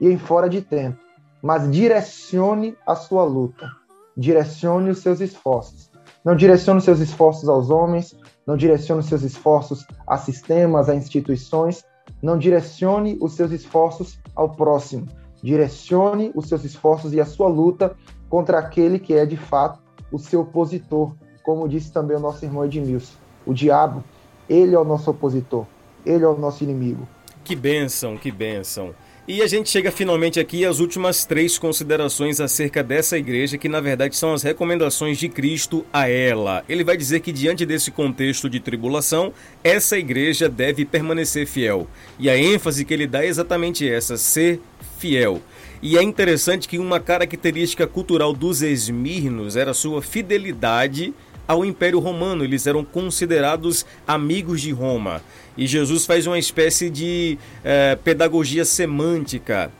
[0.00, 0.98] e em fora de tempo.
[1.42, 3.70] Mas direcione a sua luta.
[4.16, 5.90] Direcione os seus esforços.
[6.24, 10.94] Não direcione os seus esforços aos homens, não direcione os seus esforços a sistemas, a
[10.94, 11.84] instituições,
[12.22, 15.06] não direcione os seus esforços ao próximo.
[15.42, 17.94] Direcione os seus esforços e a sua luta
[18.30, 19.78] contra aquele que é de fato
[20.10, 23.14] o seu opositor, como disse também o nosso irmão Edmilson.
[23.46, 24.02] O diabo,
[24.48, 25.66] ele é o nosso opositor,
[26.04, 27.08] ele é o nosso inimigo.
[27.42, 28.94] Que bênção, que bênção.
[29.26, 33.80] E a gente chega finalmente aqui às últimas três considerações acerca dessa igreja, que na
[33.80, 36.62] verdade são as recomendações de Cristo a ela.
[36.68, 39.32] Ele vai dizer que, diante desse contexto de tribulação,
[39.62, 41.86] essa igreja deve permanecer fiel.
[42.18, 44.60] E a ênfase que ele dá é exatamente essa: ser
[44.98, 45.40] fiel.
[45.80, 51.14] E é interessante que uma característica cultural dos esmirnos era sua fidelidade
[51.46, 55.22] ao Império Romano, eles eram considerados amigos de Roma.
[55.56, 59.70] E Jesus faz uma espécie de eh, pedagogia semântica,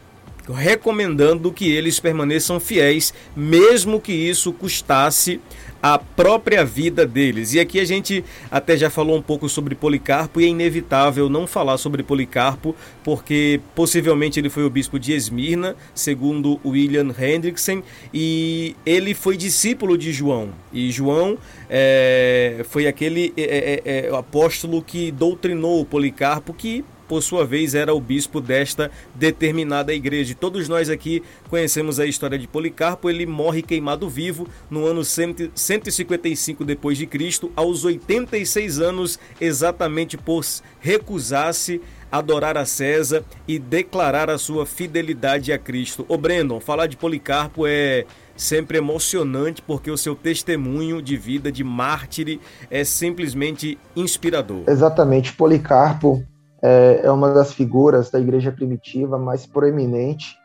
[0.49, 5.41] recomendando que eles permaneçam fiéis, mesmo que isso custasse
[5.85, 7.53] a própria vida deles.
[7.53, 11.47] E aqui a gente até já falou um pouco sobre Policarpo e é inevitável não
[11.47, 17.83] falar sobre Policarpo, porque possivelmente ele foi o bispo de Esmirna, segundo William Hendrickson,
[18.15, 20.53] e ele foi discípulo de João.
[20.73, 21.37] E João
[21.69, 27.95] é, foi aquele é, é, é apóstolo que doutrinou Policarpo, que por sua vez, era
[27.95, 30.33] o bispo desta determinada igreja.
[30.33, 33.09] E todos nós aqui conhecemos a história de Policarpo.
[33.09, 40.45] Ele morre queimado vivo no ano 155 depois de Cristo, aos 86 anos, exatamente por
[40.81, 41.81] recusar-se
[42.11, 46.05] adorar a César e declarar a sua fidelidade a Cristo.
[46.09, 48.05] Ô Brandon, falar de Policarpo é
[48.37, 52.39] sempre emocionante porque o seu testemunho de vida de mártir
[52.71, 54.63] é simplesmente inspirador.
[54.69, 56.25] Exatamente, Policarpo
[56.67, 60.39] é, é uma das figuras da igreja primitiva mais proeminente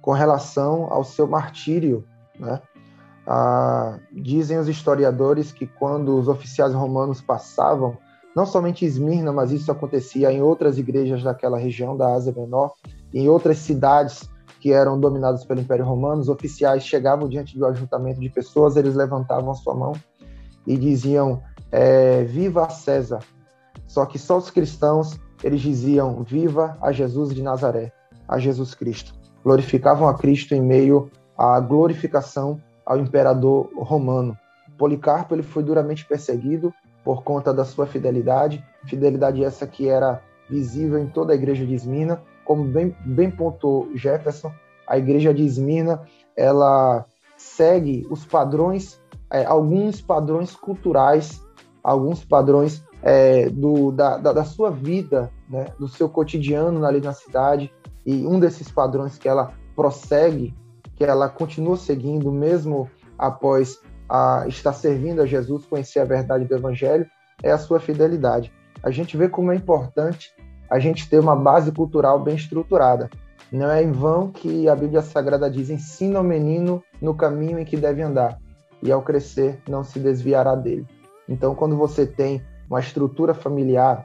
[0.00, 2.02] com relação ao seu martírio.
[2.40, 2.62] Né?
[3.26, 7.98] Ah, dizem os historiadores que quando os oficiais romanos passavam,
[8.34, 12.72] não somente em Esmirna, mas isso acontecia em outras igrejas daquela região da Ásia Menor,
[13.12, 18.18] em outras cidades que eram dominadas pelo Império Romano, os oficiais chegavam diante do ajuntamento
[18.18, 19.92] de pessoas, eles levantavam a sua mão
[20.66, 23.18] e diziam: é, Viva César!
[23.86, 27.92] Só que só os cristãos eles diziam: Viva a Jesus de Nazaré,
[28.28, 29.14] a Jesus Cristo.
[29.44, 34.36] Glorificavam a Cristo em meio à glorificação ao imperador romano.
[34.78, 36.72] Policarpo ele foi duramente perseguido
[37.04, 41.74] por conta da sua fidelidade, fidelidade essa que era visível em toda a igreja de
[41.74, 44.52] Esmirna, como bem, bem pontuou Jefferson,
[44.86, 46.02] a igreja de Esmirna
[46.36, 47.04] ela
[47.36, 51.42] segue os padrões, é, alguns padrões culturais,
[51.82, 57.12] alguns padrões é, do, da, da, da, sua vida, né, do seu cotidiano ali na
[57.12, 57.72] cidade,
[58.04, 60.54] e um desses padrões que ela prossegue,
[60.94, 66.54] que ela continua seguindo mesmo após a, estar servindo a Jesus, conhecer a verdade do
[66.54, 67.06] Evangelho,
[67.42, 68.52] é a sua fidelidade.
[68.82, 70.32] A gente vê como é importante
[70.70, 73.10] a gente ter uma base cultural bem estruturada.
[73.52, 77.64] Não é em vão que a Bíblia Sagrada diz: ensina o menino no caminho em
[77.64, 78.38] que deve andar,
[78.82, 80.86] e ao crescer não se desviará dele.
[81.28, 84.04] Então, quando você tem uma estrutura familiar,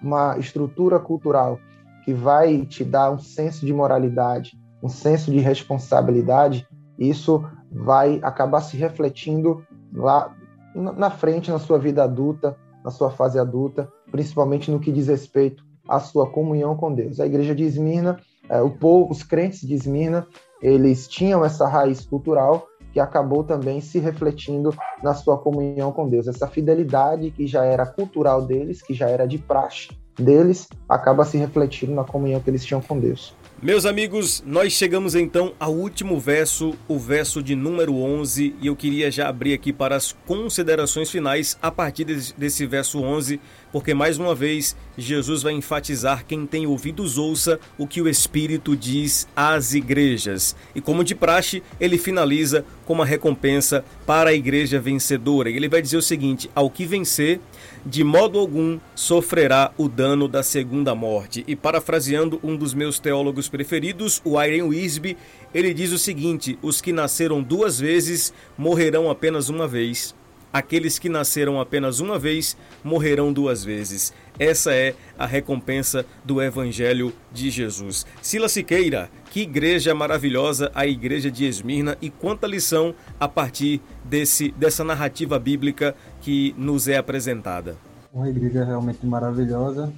[0.00, 1.58] uma estrutura cultural
[2.04, 6.66] que vai te dar um senso de moralidade, um senso de responsabilidade,
[6.98, 10.34] isso vai acabar se refletindo lá
[10.74, 15.64] na frente, na sua vida adulta, na sua fase adulta, principalmente no que diz respeito
[15.88, 17.18] à sua comunhão com Deus.
[17.18, 20.26] A igreja de Esmirna, é, o povo, os crentes de Esmirna,
[20.62, 26.26] eles tinham essa raiz cultural que acabou também se refletindo na sua comunhão com Deus.
[26.26, 31.36] Essa fidelidade que já era cultural deles, que já era de praxe deles, acaba se
[31.36, 33.34] refletindo na comunhão que eles tinham com Deus.
[33.60, 38.76] Meus amigos, nós chegamos então ao último verso, o verso de número 11, e eu
[38.76, 43.40] queria já abrir aqui para as considerações finais a partir desse verso 11,
[43.72, 48.76] porque mais uma vez Jesus vai enfatizar quem tem ouvidos ouça o que o Espírito
[48.76, 50.54] diz às igrejas.
[50.72, 55.50] E como de praxe, ele finaliza como a recompensa para a igreja vencedora.
[55.50, 57.40] Ele vai dizer o seguinte: ao que vencer,
[57.88, 61.42] de modo algum sofrerá o dano da segunda morte.
[61.48, 65.16] E parafraseando um dos meus teólogos preferidos, o Irene Wisby,
[65.54, 70.14] ele diz o seguinte: os que nasceram duas vezes morrerão apenas uma vez.
[70.52, 74.12] Aqueles que nasceram apenas uma vez morrerão duas vezes.
[74.38, 78.06] Essa é a recompensa do Evangelho de Jesus.
[78.22, 84.50] Sila Siqueira, que igreja maravilhosa a igreja de Esmirna e quanta lição a partir desse,
[84.52, 87.76] dessa narrativa bíblica que nos é apresentada.
[88.12, 89.92] Uma igreja realmente maravilhosa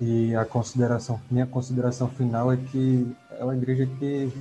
[0.00, 3.06] e a consideração, minha consideração final é que
[3.38, 4.32] é uma igreja que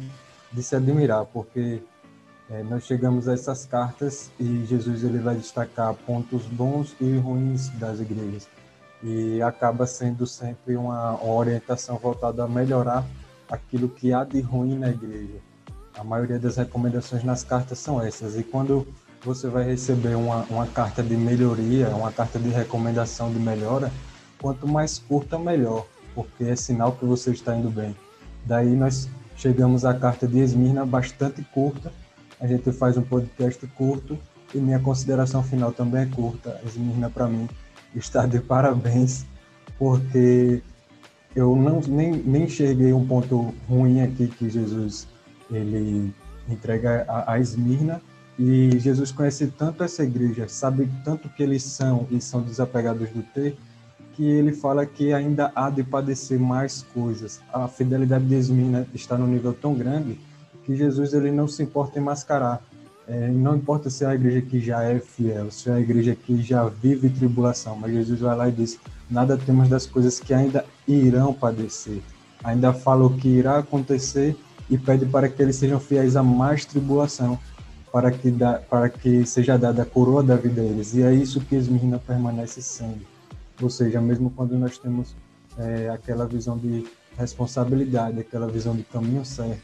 [0.52, 1.82] de se admirar, porque
[2.50, 7.70] é, nós chegamos a essas cartas e Jesus ele vai destacar pontos bons e ruins
[7.80, 8.48] das igrejas
[9.02, 13.06] e acaba sendo sempre uma, orientação voltada a melhorar
[13.50, 15.40] aquilo que há de ruim na igreja.
[15.98, 18.88] A maioria das recomendações nas cartas são essas e quando
[19.24, 23.92] você vai receber uma, uma carta de melhoria, uma carta de recomendação de melhora,
[24.40, 27.96] quanto mais curta melhor, porque é sinal que você está indo bem.
[28.46, 31.92] Daí nós chegamos à carta de Esmirna bastante curta
[32.44, 34.20] a gente faz um podcast curto
[34.54, 36.60] e minha consideração final também é curta.
[36.66, 37.48] Esmirna, para mim,
[37.96, 39.26] está de parabéns,
[39.80, 40.62] porque
[41.34, 45.08] eu não, nem, nem enxerguei um ponto ruim aqui que Jesus
[45.50, 46.14] ele
[46.50, 48.02] entrega a, a Esmirna.
[48.38, 53.24] E Jesus conhece tanto essa igreja, sabe tanto que eles são e são desapegados do
[53.24, 53.56] ter,
[54.16, 57.40] que ele fala que ainda há de padecer mais coisas.
[57.54, 60.20] A fidelidade de Esmirna está no nível tão grande
[60.66, 62.64] que Jesus ele não se importa em mascarar.
[63.08, 66.16] É, não importa se é a igreja que já é fiel, se é a igreja
[66.16, 70.34] que já vive tribulação, mas Jesus vai lá e diz: nada temos das coisas que
[70.34, 72.02] ainda irão padecer.
[72.44, 74.38] Ainda fala o que irá acontecer
[74.70, 77.38] e pede para que eles sejam fiéis a mais tribulação,
[77.92, 80.94] para que, da, para que seja dada a coroa da vida a eles.
[80.94, 83.02] E é isso que Esmirna permanece sendo.
[83.62, 85.16] Ou seja, mesmo quando nós temos
[85.58, 86.86] é, aquela visão de
[87.18, 89.62] responsabilidade, aquela visão de caminho certo,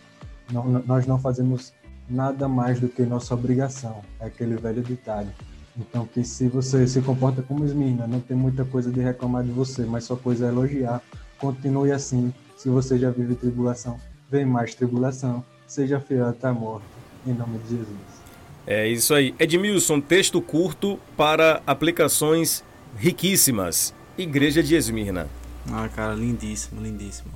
[0.52, 1.74] não, nós não fazemos
[2.10, 5.30] nada mais do que nossa obrigação, é aquele velho ditado.
[5.78, 9.52] Então, que se você se comporta como Esmirna, não tem muita coisa de reclamar de
[9.52, 11.02] você, mas só coisa é elogiar,
[11.38, 12.34] continue assim.
[12.58, 13.98] Se você já vive tribulação,
[14.30, 16.86] vem mais tribulação, seja fiel até a morte,
[17.26, 18.20] em nome de Jesus.
[18.68, 19.34] É isso aí.
[19.40, 22.64] Edmilson, texto curto para aplicações
[22.98, 23.94] riquíssimas.
[24.18, 25.28] Igreja de Esmirna.
[25.72, 27.32] Ah, cara, lindíssimo, lindíssimo.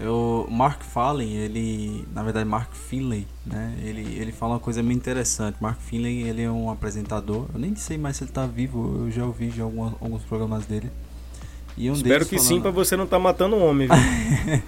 [0.00, 3.76] O Mark Fallen, ele, na verdade Mark Finley, né?
[3.82, 5.56] Ele, ele fala uma coisa muito interessante.
[5.60, 7.46] Mark Finley, ele é um apresentador.
[7.52, 9.04] Eu nem sei mais se ele está vivo.
[9.04, 10.90] Eu já ouvi já alguns, alguns programas dele.
[11.76, 12.48] E um Espero que falando...
[12.48, 13.88] sim, para você não estar tá matando um homem.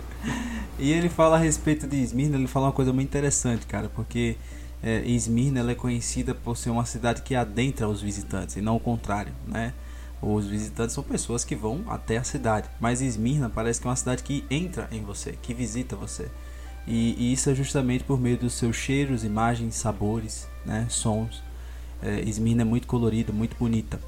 [0.78, 2.36] e ele fala a respeito de Esmirna.
[2.36, 4.36] Ele fala uma coisa muito interessante, cara, porque
[4.82, 8.80] é, Esmirna é conhecida por ser uma cidade que adentra os visitantes e não o
[8.80, 9.72] contrário, né?
[10.26, 13.96] Os visitantes são pessoas que vão até a cidade, mas Esmirna parece que é uma
[13.96, 16.30] cidade que entra em você, que visita você.
[16.86, 21.42] E, e isso é justamente por meio dos seus cheiros, imagens, sabores, né, sons.
[22.02, 24.00] É, Esmirna é muito colorida, muito bonita.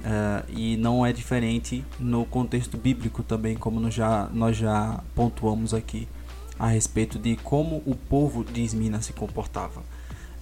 [0.00, 6.08] Uh, e não é diferente no contexto bíblico também, como já, nós já pontuamos aqui
[6.58, 9.82] a respeito de como o povo de Esmirna se comportava.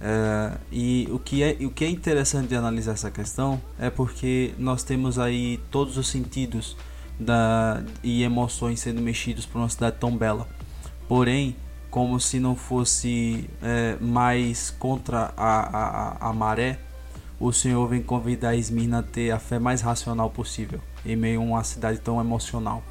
[0.01, 4.53] É, e o que, é, o que é interessante de analisar essa questão é porque
[4.57, 6.77] nós temos aí todos os sentidos
[7.19, 10.47] da, e emoções sendo mexidos por uma cidade tão bela.
[11.07, 11.55] Porém,
[11.89, 16.79] como se não fosse é, mais contra a, a, a maré,
[17.39, 21.43] o Senhor vem convidar Esmirna a ter a fé mais racional possível em meio a
[21.43, 22.83] uma cidade tão emocional.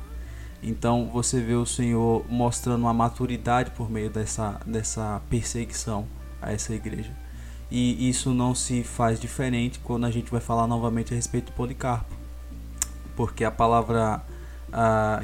[0.63, 6.07] Então você vê o Senhor mostrando uma maturidade por meio dessa, dessa perseguição
[6.41, 7.11] a essa igreja.
[7.71, 11.53] E isso não se faz diferente quando a gente vai falar novamente a respeito do
[11.53, 12.15] Policarpo.
[13.15, 14.23] Porque a palavra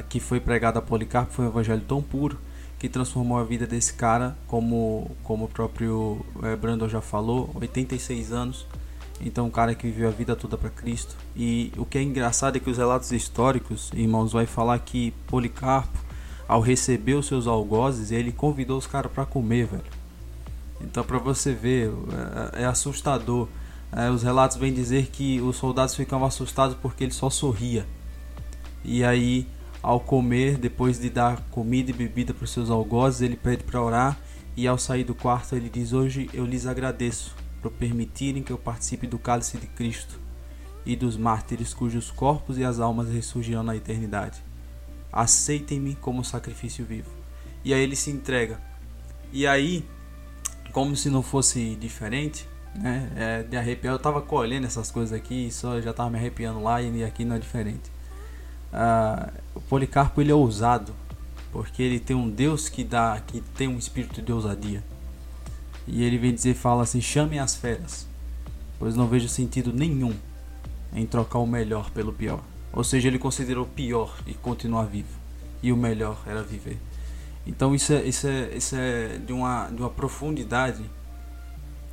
[0.09, 2.39] que foi pregada a Policarpo foi um evangelho tão puro
[2.77, 8.31] que transformou a vida desse cara, como, como o próprio é, Brandon já falou, 86
[8.31, 8.67] anos.
[9.21, 11.15] Então, um cara que viveu a vida toda para Cristo.
[11.35, 15.97] E o que é engraçado é que os relatos históricos, irmãos, vai falar que Policarpo,
[16.47, 19.94] ao receber os seus algozes, ele convidou os caras para comer, velho.
[20.81, 21.91] Então, para você ver,
[22.53, 23.47] é, é assustador.
[23.91, 27.85] É, os relatos vêm dizer que os soldados ficavam assustados porque ele só sorria.
[28.83, 29.47] E aí,
[29.81, 33.81] ao comer, depois de dar comida e bebida para os seus algozes, ele pede para
[33.81, 34.17] orar.
[34.57, 38.57] E ao sair do quarto, ele diz: Hoje eu lhes agradeço por permitirem que eu
[38.57, 40.19] participe do cálice de Cristo
[40.85, 44.41] e dos mártires cujos corpos e as almas ressurgirão na eternidade.
[45.11, 47.09] Aceitem-me como sacrifício vivo.
[47.63, 48.61] E aí ele se entrega.
[49.33, 49.83] E aí
[50.75, 52.45] como se não fosse diferente,
[52.75, 53.09] né?
[53.15, 53.93] É de arrepiar.
[53.93, 57.37] Eu tava colhendo essas coisas aqui, só já tava me arrepiando lá e aqui não
[57.37, 57.89] é diferente.
[58.73, 60.93] Ah, o Policarpo ele é ousado,
[61.49, 64.83] porque ele tem um Deus que dá, que tem um espírito de ousadia.
[65.87, 68.05] E ele vem dizer, fala assim: chamem as feras,
[68.77, 70.13] pois não vejo sentido nenhum
[70.93, 72.41] em trocar o melhor pelo pior.
[72.73, 75.17] Ou seja, ele considerou o pior e continuar vivo,
[75.63, 76.77] e o melhor era viver.
[77.45, 80.83] Então isso é, isso é, isso é de, uma, de uma profundidade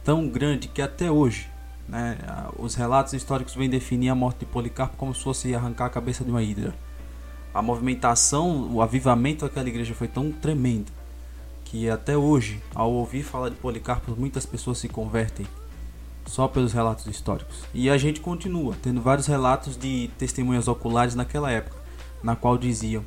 [0.02, 1.48] tão grande que até hoje
[1.88, 2.16] né,
[2.58, 6.24] os relatos históricos vêm definir a morte de Policarpo como se fosse arrancar a cabeça
[6.24, 6.74] de uma hidra.
[7.52, 10.90] A movimentação, o avivamento daquela igreja foi tão tremendo
[11.64, 15.46] que até hoje, ao ouvir falar de Policarpo, muitas pessoas se convertem
[16.26, 17.64] só pelos relatos históricos.
[17.74, 21.76] E a gente continua tendo vários relatos de testemunhas oculares naquela época,
[22.22, 23.04] na qual diziam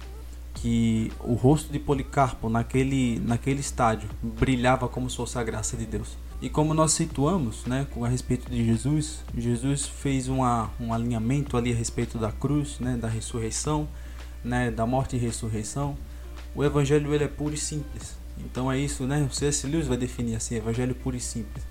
[0.55, 5.85] que o rosto de Policarpo naquele, naquele estádio brilhava como se fosse a graça de
[5.85, 6.17] Deus.
[6.41, 11.71] E como nós situamos né, a respeito de Jesus, Jesus fez uma, um alinhamento ali
[11.71, 13.87] a respeito da cruz, né, da ressurreição,
[14.43, 15.97] né, da morte e ressurreição.
[16.53, 18.17] O evangelho ele é puro e simples.
[18.37, 19.27] Então é isso, né?
[19.29, 19.65] O C.S.
[19.65, 21.65] Lewis vai definir assim, evangelho puro e simples.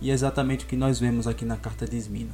[0.00, 2.32] E é exatamente o que nós vemos aqui na carta de Esmina.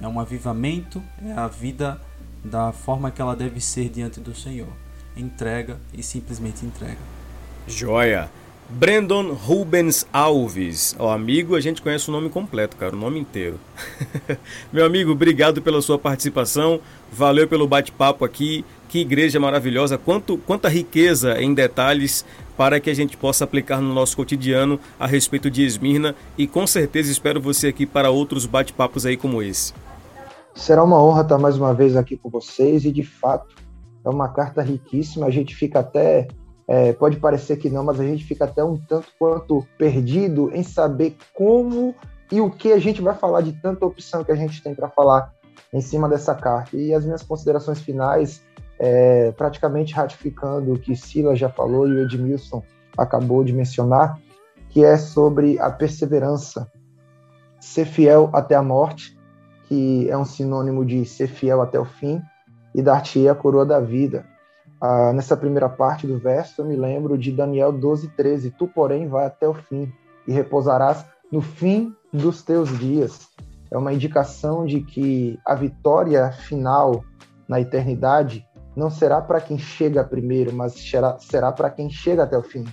[0.00, 2.00] É um avivamento, é a vida
[2.44, 4.68] da forma que ela deve ser diante do Senhor.
[5.16, 6.98] Entrega e simplesmente entrega.
[7.66, 8.30] Joia!
[8.72, 10.94] Brandon Rubens Alves.
[10.96, 13.58] O amigo, a gente conhece o nome completo, cara, o nome inteiro.
[14.72, 16.80] Meu amigo, obrigado pela sua participação.
[17.10, 18.64] Valeu pelo bate-papo aqui.
[18.88, 22.24] Que igreja maravilhosa, quanto, quanta riqueza em detalhes
[22.56, 26.66] para que a gente possa aplicar no nosso cotidiano a respeito de Esmirna e com
[26.66, 29.72] certeza espero você aqui para outros bate-papos aí como esse.
[30.54, 33.54] Será uma honra estar mais uma vez aqui com vocês e de fato
[34.04, 36.28] é uma carta riquíssima, a gente fica até
[36.70, 40.62] é, pode parecer que não, mas a gente fica até um tanto quanto perdido em
[40.62, 41.92] saber como
[42.30, 44.88] e o que a gente vai falar de tanta opção que a gente tem para
[44.88, 45.32] falar
[45.72, 46.76] em cima dessa carta.
[46.76, 48.40] E as minhas considerações finais
[48.78, 52.62] é, praticamente ratificando o que Silas já falou e o Edmilson
[52.96, 54.18] acabou de mencionar,
[54.68, 56.70] que é sobre a perseverança,
[57.60, 59.18] ser fiel até a morte,
[59.64, 62.22] que é um sinônimo de ser fiel até o fim,
[62.74, 64.24] e dar-te a coroa da vida.
[64.80, 68.50] Ah, nessa primeira parte do verso, eu me lembro de Daniel 12, 13.
[68.52, 69.92] Tu, porém, vai até o fim
[70.26, 73.28] e repousarás no fim dos teus dias.
[73.70, 77.04] É uma indicação de que a vitória final
[77.48, 82.38] na eternidade não será para quem chega primeiro, mas será, será para quem chega até
[82.38, 82.64] o fim.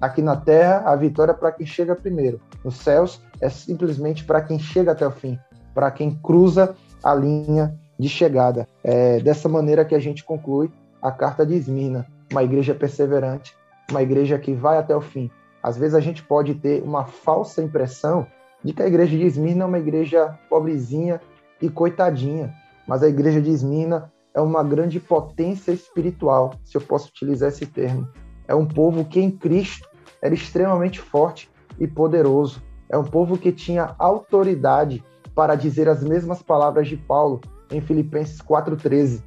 [0.00, 2.40] Aqui na terra, a vitória é para quem chega primeiro.
[2.62, 5.38] Nos céus, é simplesmente para quem chega até o fim,
[5.74, 8.68] para quem cruza a linha de chegada.
[8.82, 10.70] É dessa maneira que a gente conclui
[11.00, 13.56] a carta de Esmirna, uma igreja perseverante,
[13.90, 15.30] uma igreja que vai até o fim.
[15.62, 18.26] Às vezes a gente pode ter uma falsa impressão
[18.62, 21.20] de que a igreja de Esmirna é uma igreja pobrezinha
[21.60, 22.52] e coitadinha,
[22.86, 27.64] mas a igreja de Esmirna é uma grande potência espiritual, se eu posso utilizar esse
[27.64, 28.06] termo.
[28.46, 29.88] É um povo que em Cristo
[30.20, 32.62] era extremamente forte e poderoso.
[32.88, 35.02] É um povo que tinha autoridade
[35.34, 37.40] para dizer as mesmas palavras de Paulo
[37.70, 39.22] em Filipenses 4,13.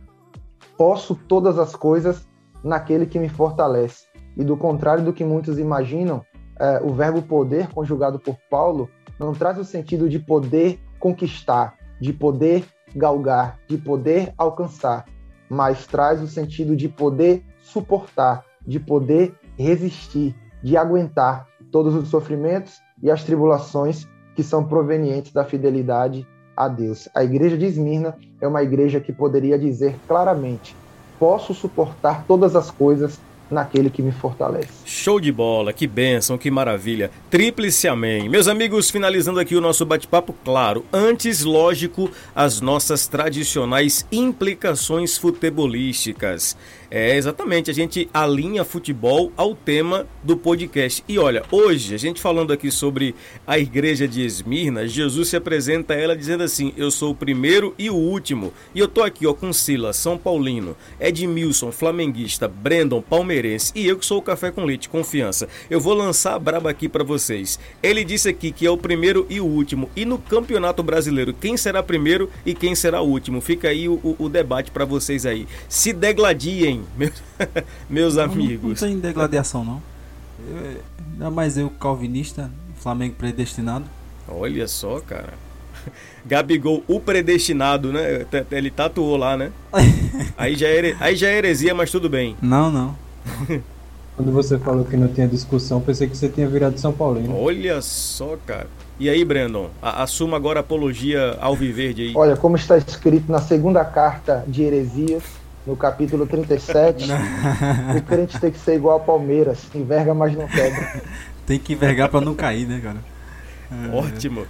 [0.78, 2.28] Posso todas as coisas
[2.64, 4.06] naquele que me fortalece.
[4.38, 6.24] E do contrário do que muitos imaginam,
[6.60, 12.14] é, o verbo poder, conjugado por Paulo, não traz o sentido de poder conquistar, de
[12.14, 12.66] poder
[12.96, 15.06] galgar, de poder alcançar,
[15.50, 22.82] mas traz o sentido de poder suportar, de poder resistir, de aguentar todos os sofrimentos
[23.02, 26.28] e as tribulações que são provenientes da fidelidade
[26.60, 27.08] a Deus.
[27.16, 30.76] A igreja de Esmirna é uma igreja que poderia dizer claramente:
[31.18, 33.18] posso suportar todas as coisas
[33.50, 34.70] naquele que me fortalece.
[34.86, 37.10] Show de bola, que bênção, que maravilha.
[37.30, 38.30] Tríplice amém.
[38.30, 46.56] Meus amigos, finalizando aqui o nosso bate-papo, claro, antes, lógico, as nossas tradicionais implicações futebolísticas.
[46.92, 51.04] É, exatamente, a gente alinha futebol ao tema do podcast.
[51.08, 53.14] E olha, hoje, a gente falando aqui sobre
[53.46, 57.76] a igreja de Esmirna, Jesus se apresenta a ela dizendo assim: Eu sou o primeiro
[57.78, 58.52] e o último.
[58.74, 63.98] E eu tô aqui, ó, com Silas, São Paulino, Edmilson, flamenguista, Brandon, palmeirense e eu
[63.98, 65.48] que sou o Café com Leite, confiança.
[65.70, 67.60] Eu vou lançar a braba aqui para vocês.
[67.84, 69.92] Ele disse aqui que é o primeiro e o último.
[69.96, 73.42] E no Campeonato Brasileiro, quem será primeiro e quem será último?
[73.42, 75.48] Fica aí o, o, o debate para vocês aí.
[75.68, 77.14] Se degladiem meus,
[77.90, 78.82] meus amigos.
[78.82, 79.82] Não, não tem degladiação, não.
[80.48, 83.86] Eu, ainda mais eu, calvinista, Flamengo predestinado.
[84.28, 85.34] Olha só, cara.
[86.26, 88.26] Gabigol, o predestinado, né?
[88.52, 89.52] Ele tatuou lá, né?
[90.38, 92.36] aí, já é, aí já é heresia, mas tudo bem.
[92.42, 92.96] Não, não.
[94.16, 97.38] Quando você falou que não tinha discussão, pensei que você tinha virado São Paulino.
[97.40, 98.68] Olha só, cara.
[99.00, 102.14] E aí, Brandon, assuma agora a apologia ao Viverde aí.
[102.14, 105.24] Olha, como está escrito na segunda carta de Heresias,
[105.66, 107.06] no capítulo 37,
[107.98, 111.02] o crente tem que ser igual ao Palmeiras, enverga, mas não quebra.
[111.46, 112.98] tem que envergar para não cair, né, cara?
[113.72, 113.96] É.
[113.96, 114.46] Ótimo.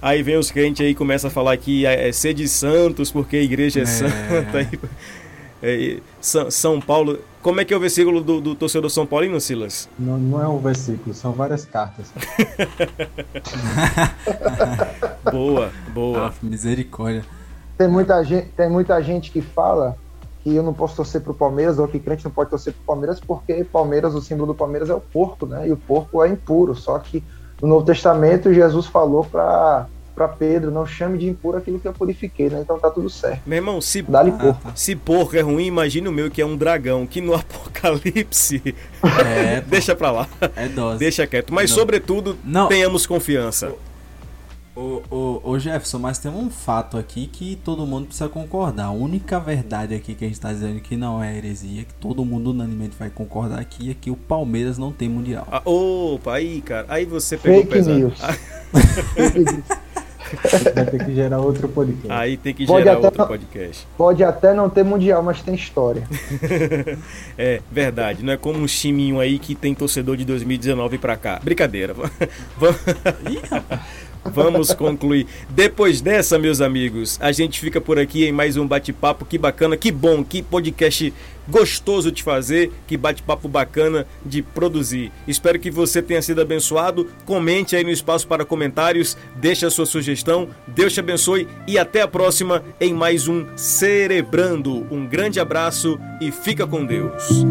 [0.00, 3.36] Aí vem os crentes aí começa a falar que é, é ser de santos porque
[3.36, 3.86] a igreja é, é.
[3.86, 4.68] santa.
[5.62, 7.18] É, São, São Paulo.
[7.42, 9.88] Como é que é o versículo do, do torcedor São Paulino, Silas?
[9.98, 12.12] Não, não é um versículo, são várias cartas.
[15.30, 16.28] boa, boa.
[16.28, 17.24] Ah, misericórdia.
[17.78, 19.96] Tem muita, gente, tem muita gente que fala
[20.42, 23.20] que eu não posso torcer pro Palmeiras ou que crente não pode torcer pro Palmeiras
[23.20, 25.68] porque Palmeiras, o símbolo do Palmeiras é o porco, né?
[25.68, 26.74] E o porco é impuro.
[26.74, 27.22] Só que
[27.60, 31.94] no Novo Testamento Jesus falou para para Pedro, não chame de impuro aquilo que eu
[31.94, 32.60] purifiquei, né?
[32.60, 33.40] Então tá tudo certo.
[33.46, 34.70] Meu irmão, se, Dá-lhe porco.
[34.74, 38.74] se porco é ruim, imagina o meu que é um dragão, que no Apocalipse.
[39.24, 40.28] É, Deixa pra lá.
[40.56, 40.98] É dose.
[40.98, 41.54] Deixa quieto.
[41.54, 42.68] Mas, sobretudo, não.
[42.68, 43.72] tenhamos confiança.
[44.74, 48.86] Ô, ô, ô, Jefferson, mas tem um fato aqui que todo mundo precisa concordar.
[48.86, 52.24] A única verdade aqui que a gente está dizendo que não é heresia, que todo
[52.24, 55.46] mundo unanimemente vai concordar aqui, é que o Palmeiras não tem mundial.
[55.50, 57.98] Ah, opa, aí, cara, aí você pegou Fake pesado.
[57.98, 58.18] News.
[60.74, 62.12] Vai ter que gerar outro podcast.
[62.12, 63.86] Aí tem que pode gerar outro não, podcast.
[63.96, 66.06] Pode até não ter mundial, mas tem história.
[67.36, 68.22] é, verdade.
[68.22, 71.40] Não é como um chiminho aí que tem torcedor de 2019 pra cá.
[71.42, 71.94] Brincadeira.
[72.56, 72.80] Vamos.
[74.24, 75.26] Vamos concluir.
[75.48, 79.24] Depois dessa, meus amigos, a gente fica por aqui em mais um bate-papo.
[79.24, 81.12] Que bacana, que bom, que podcast
[81.48, 85.10] gostoso de fazer, que bate-papo bacana de produzir.
[85.26, 87.08] Espero que você tenha sido abençoado.
[87.24, 90.48] Comente aí no espaço para comentários, deixe a sua sugestão.
[90.66, 94.86] Deus te abençoe e até a próxima em mais um Cerebrando.
[94.90, 97.44] Um grande abraço e fica com Deus.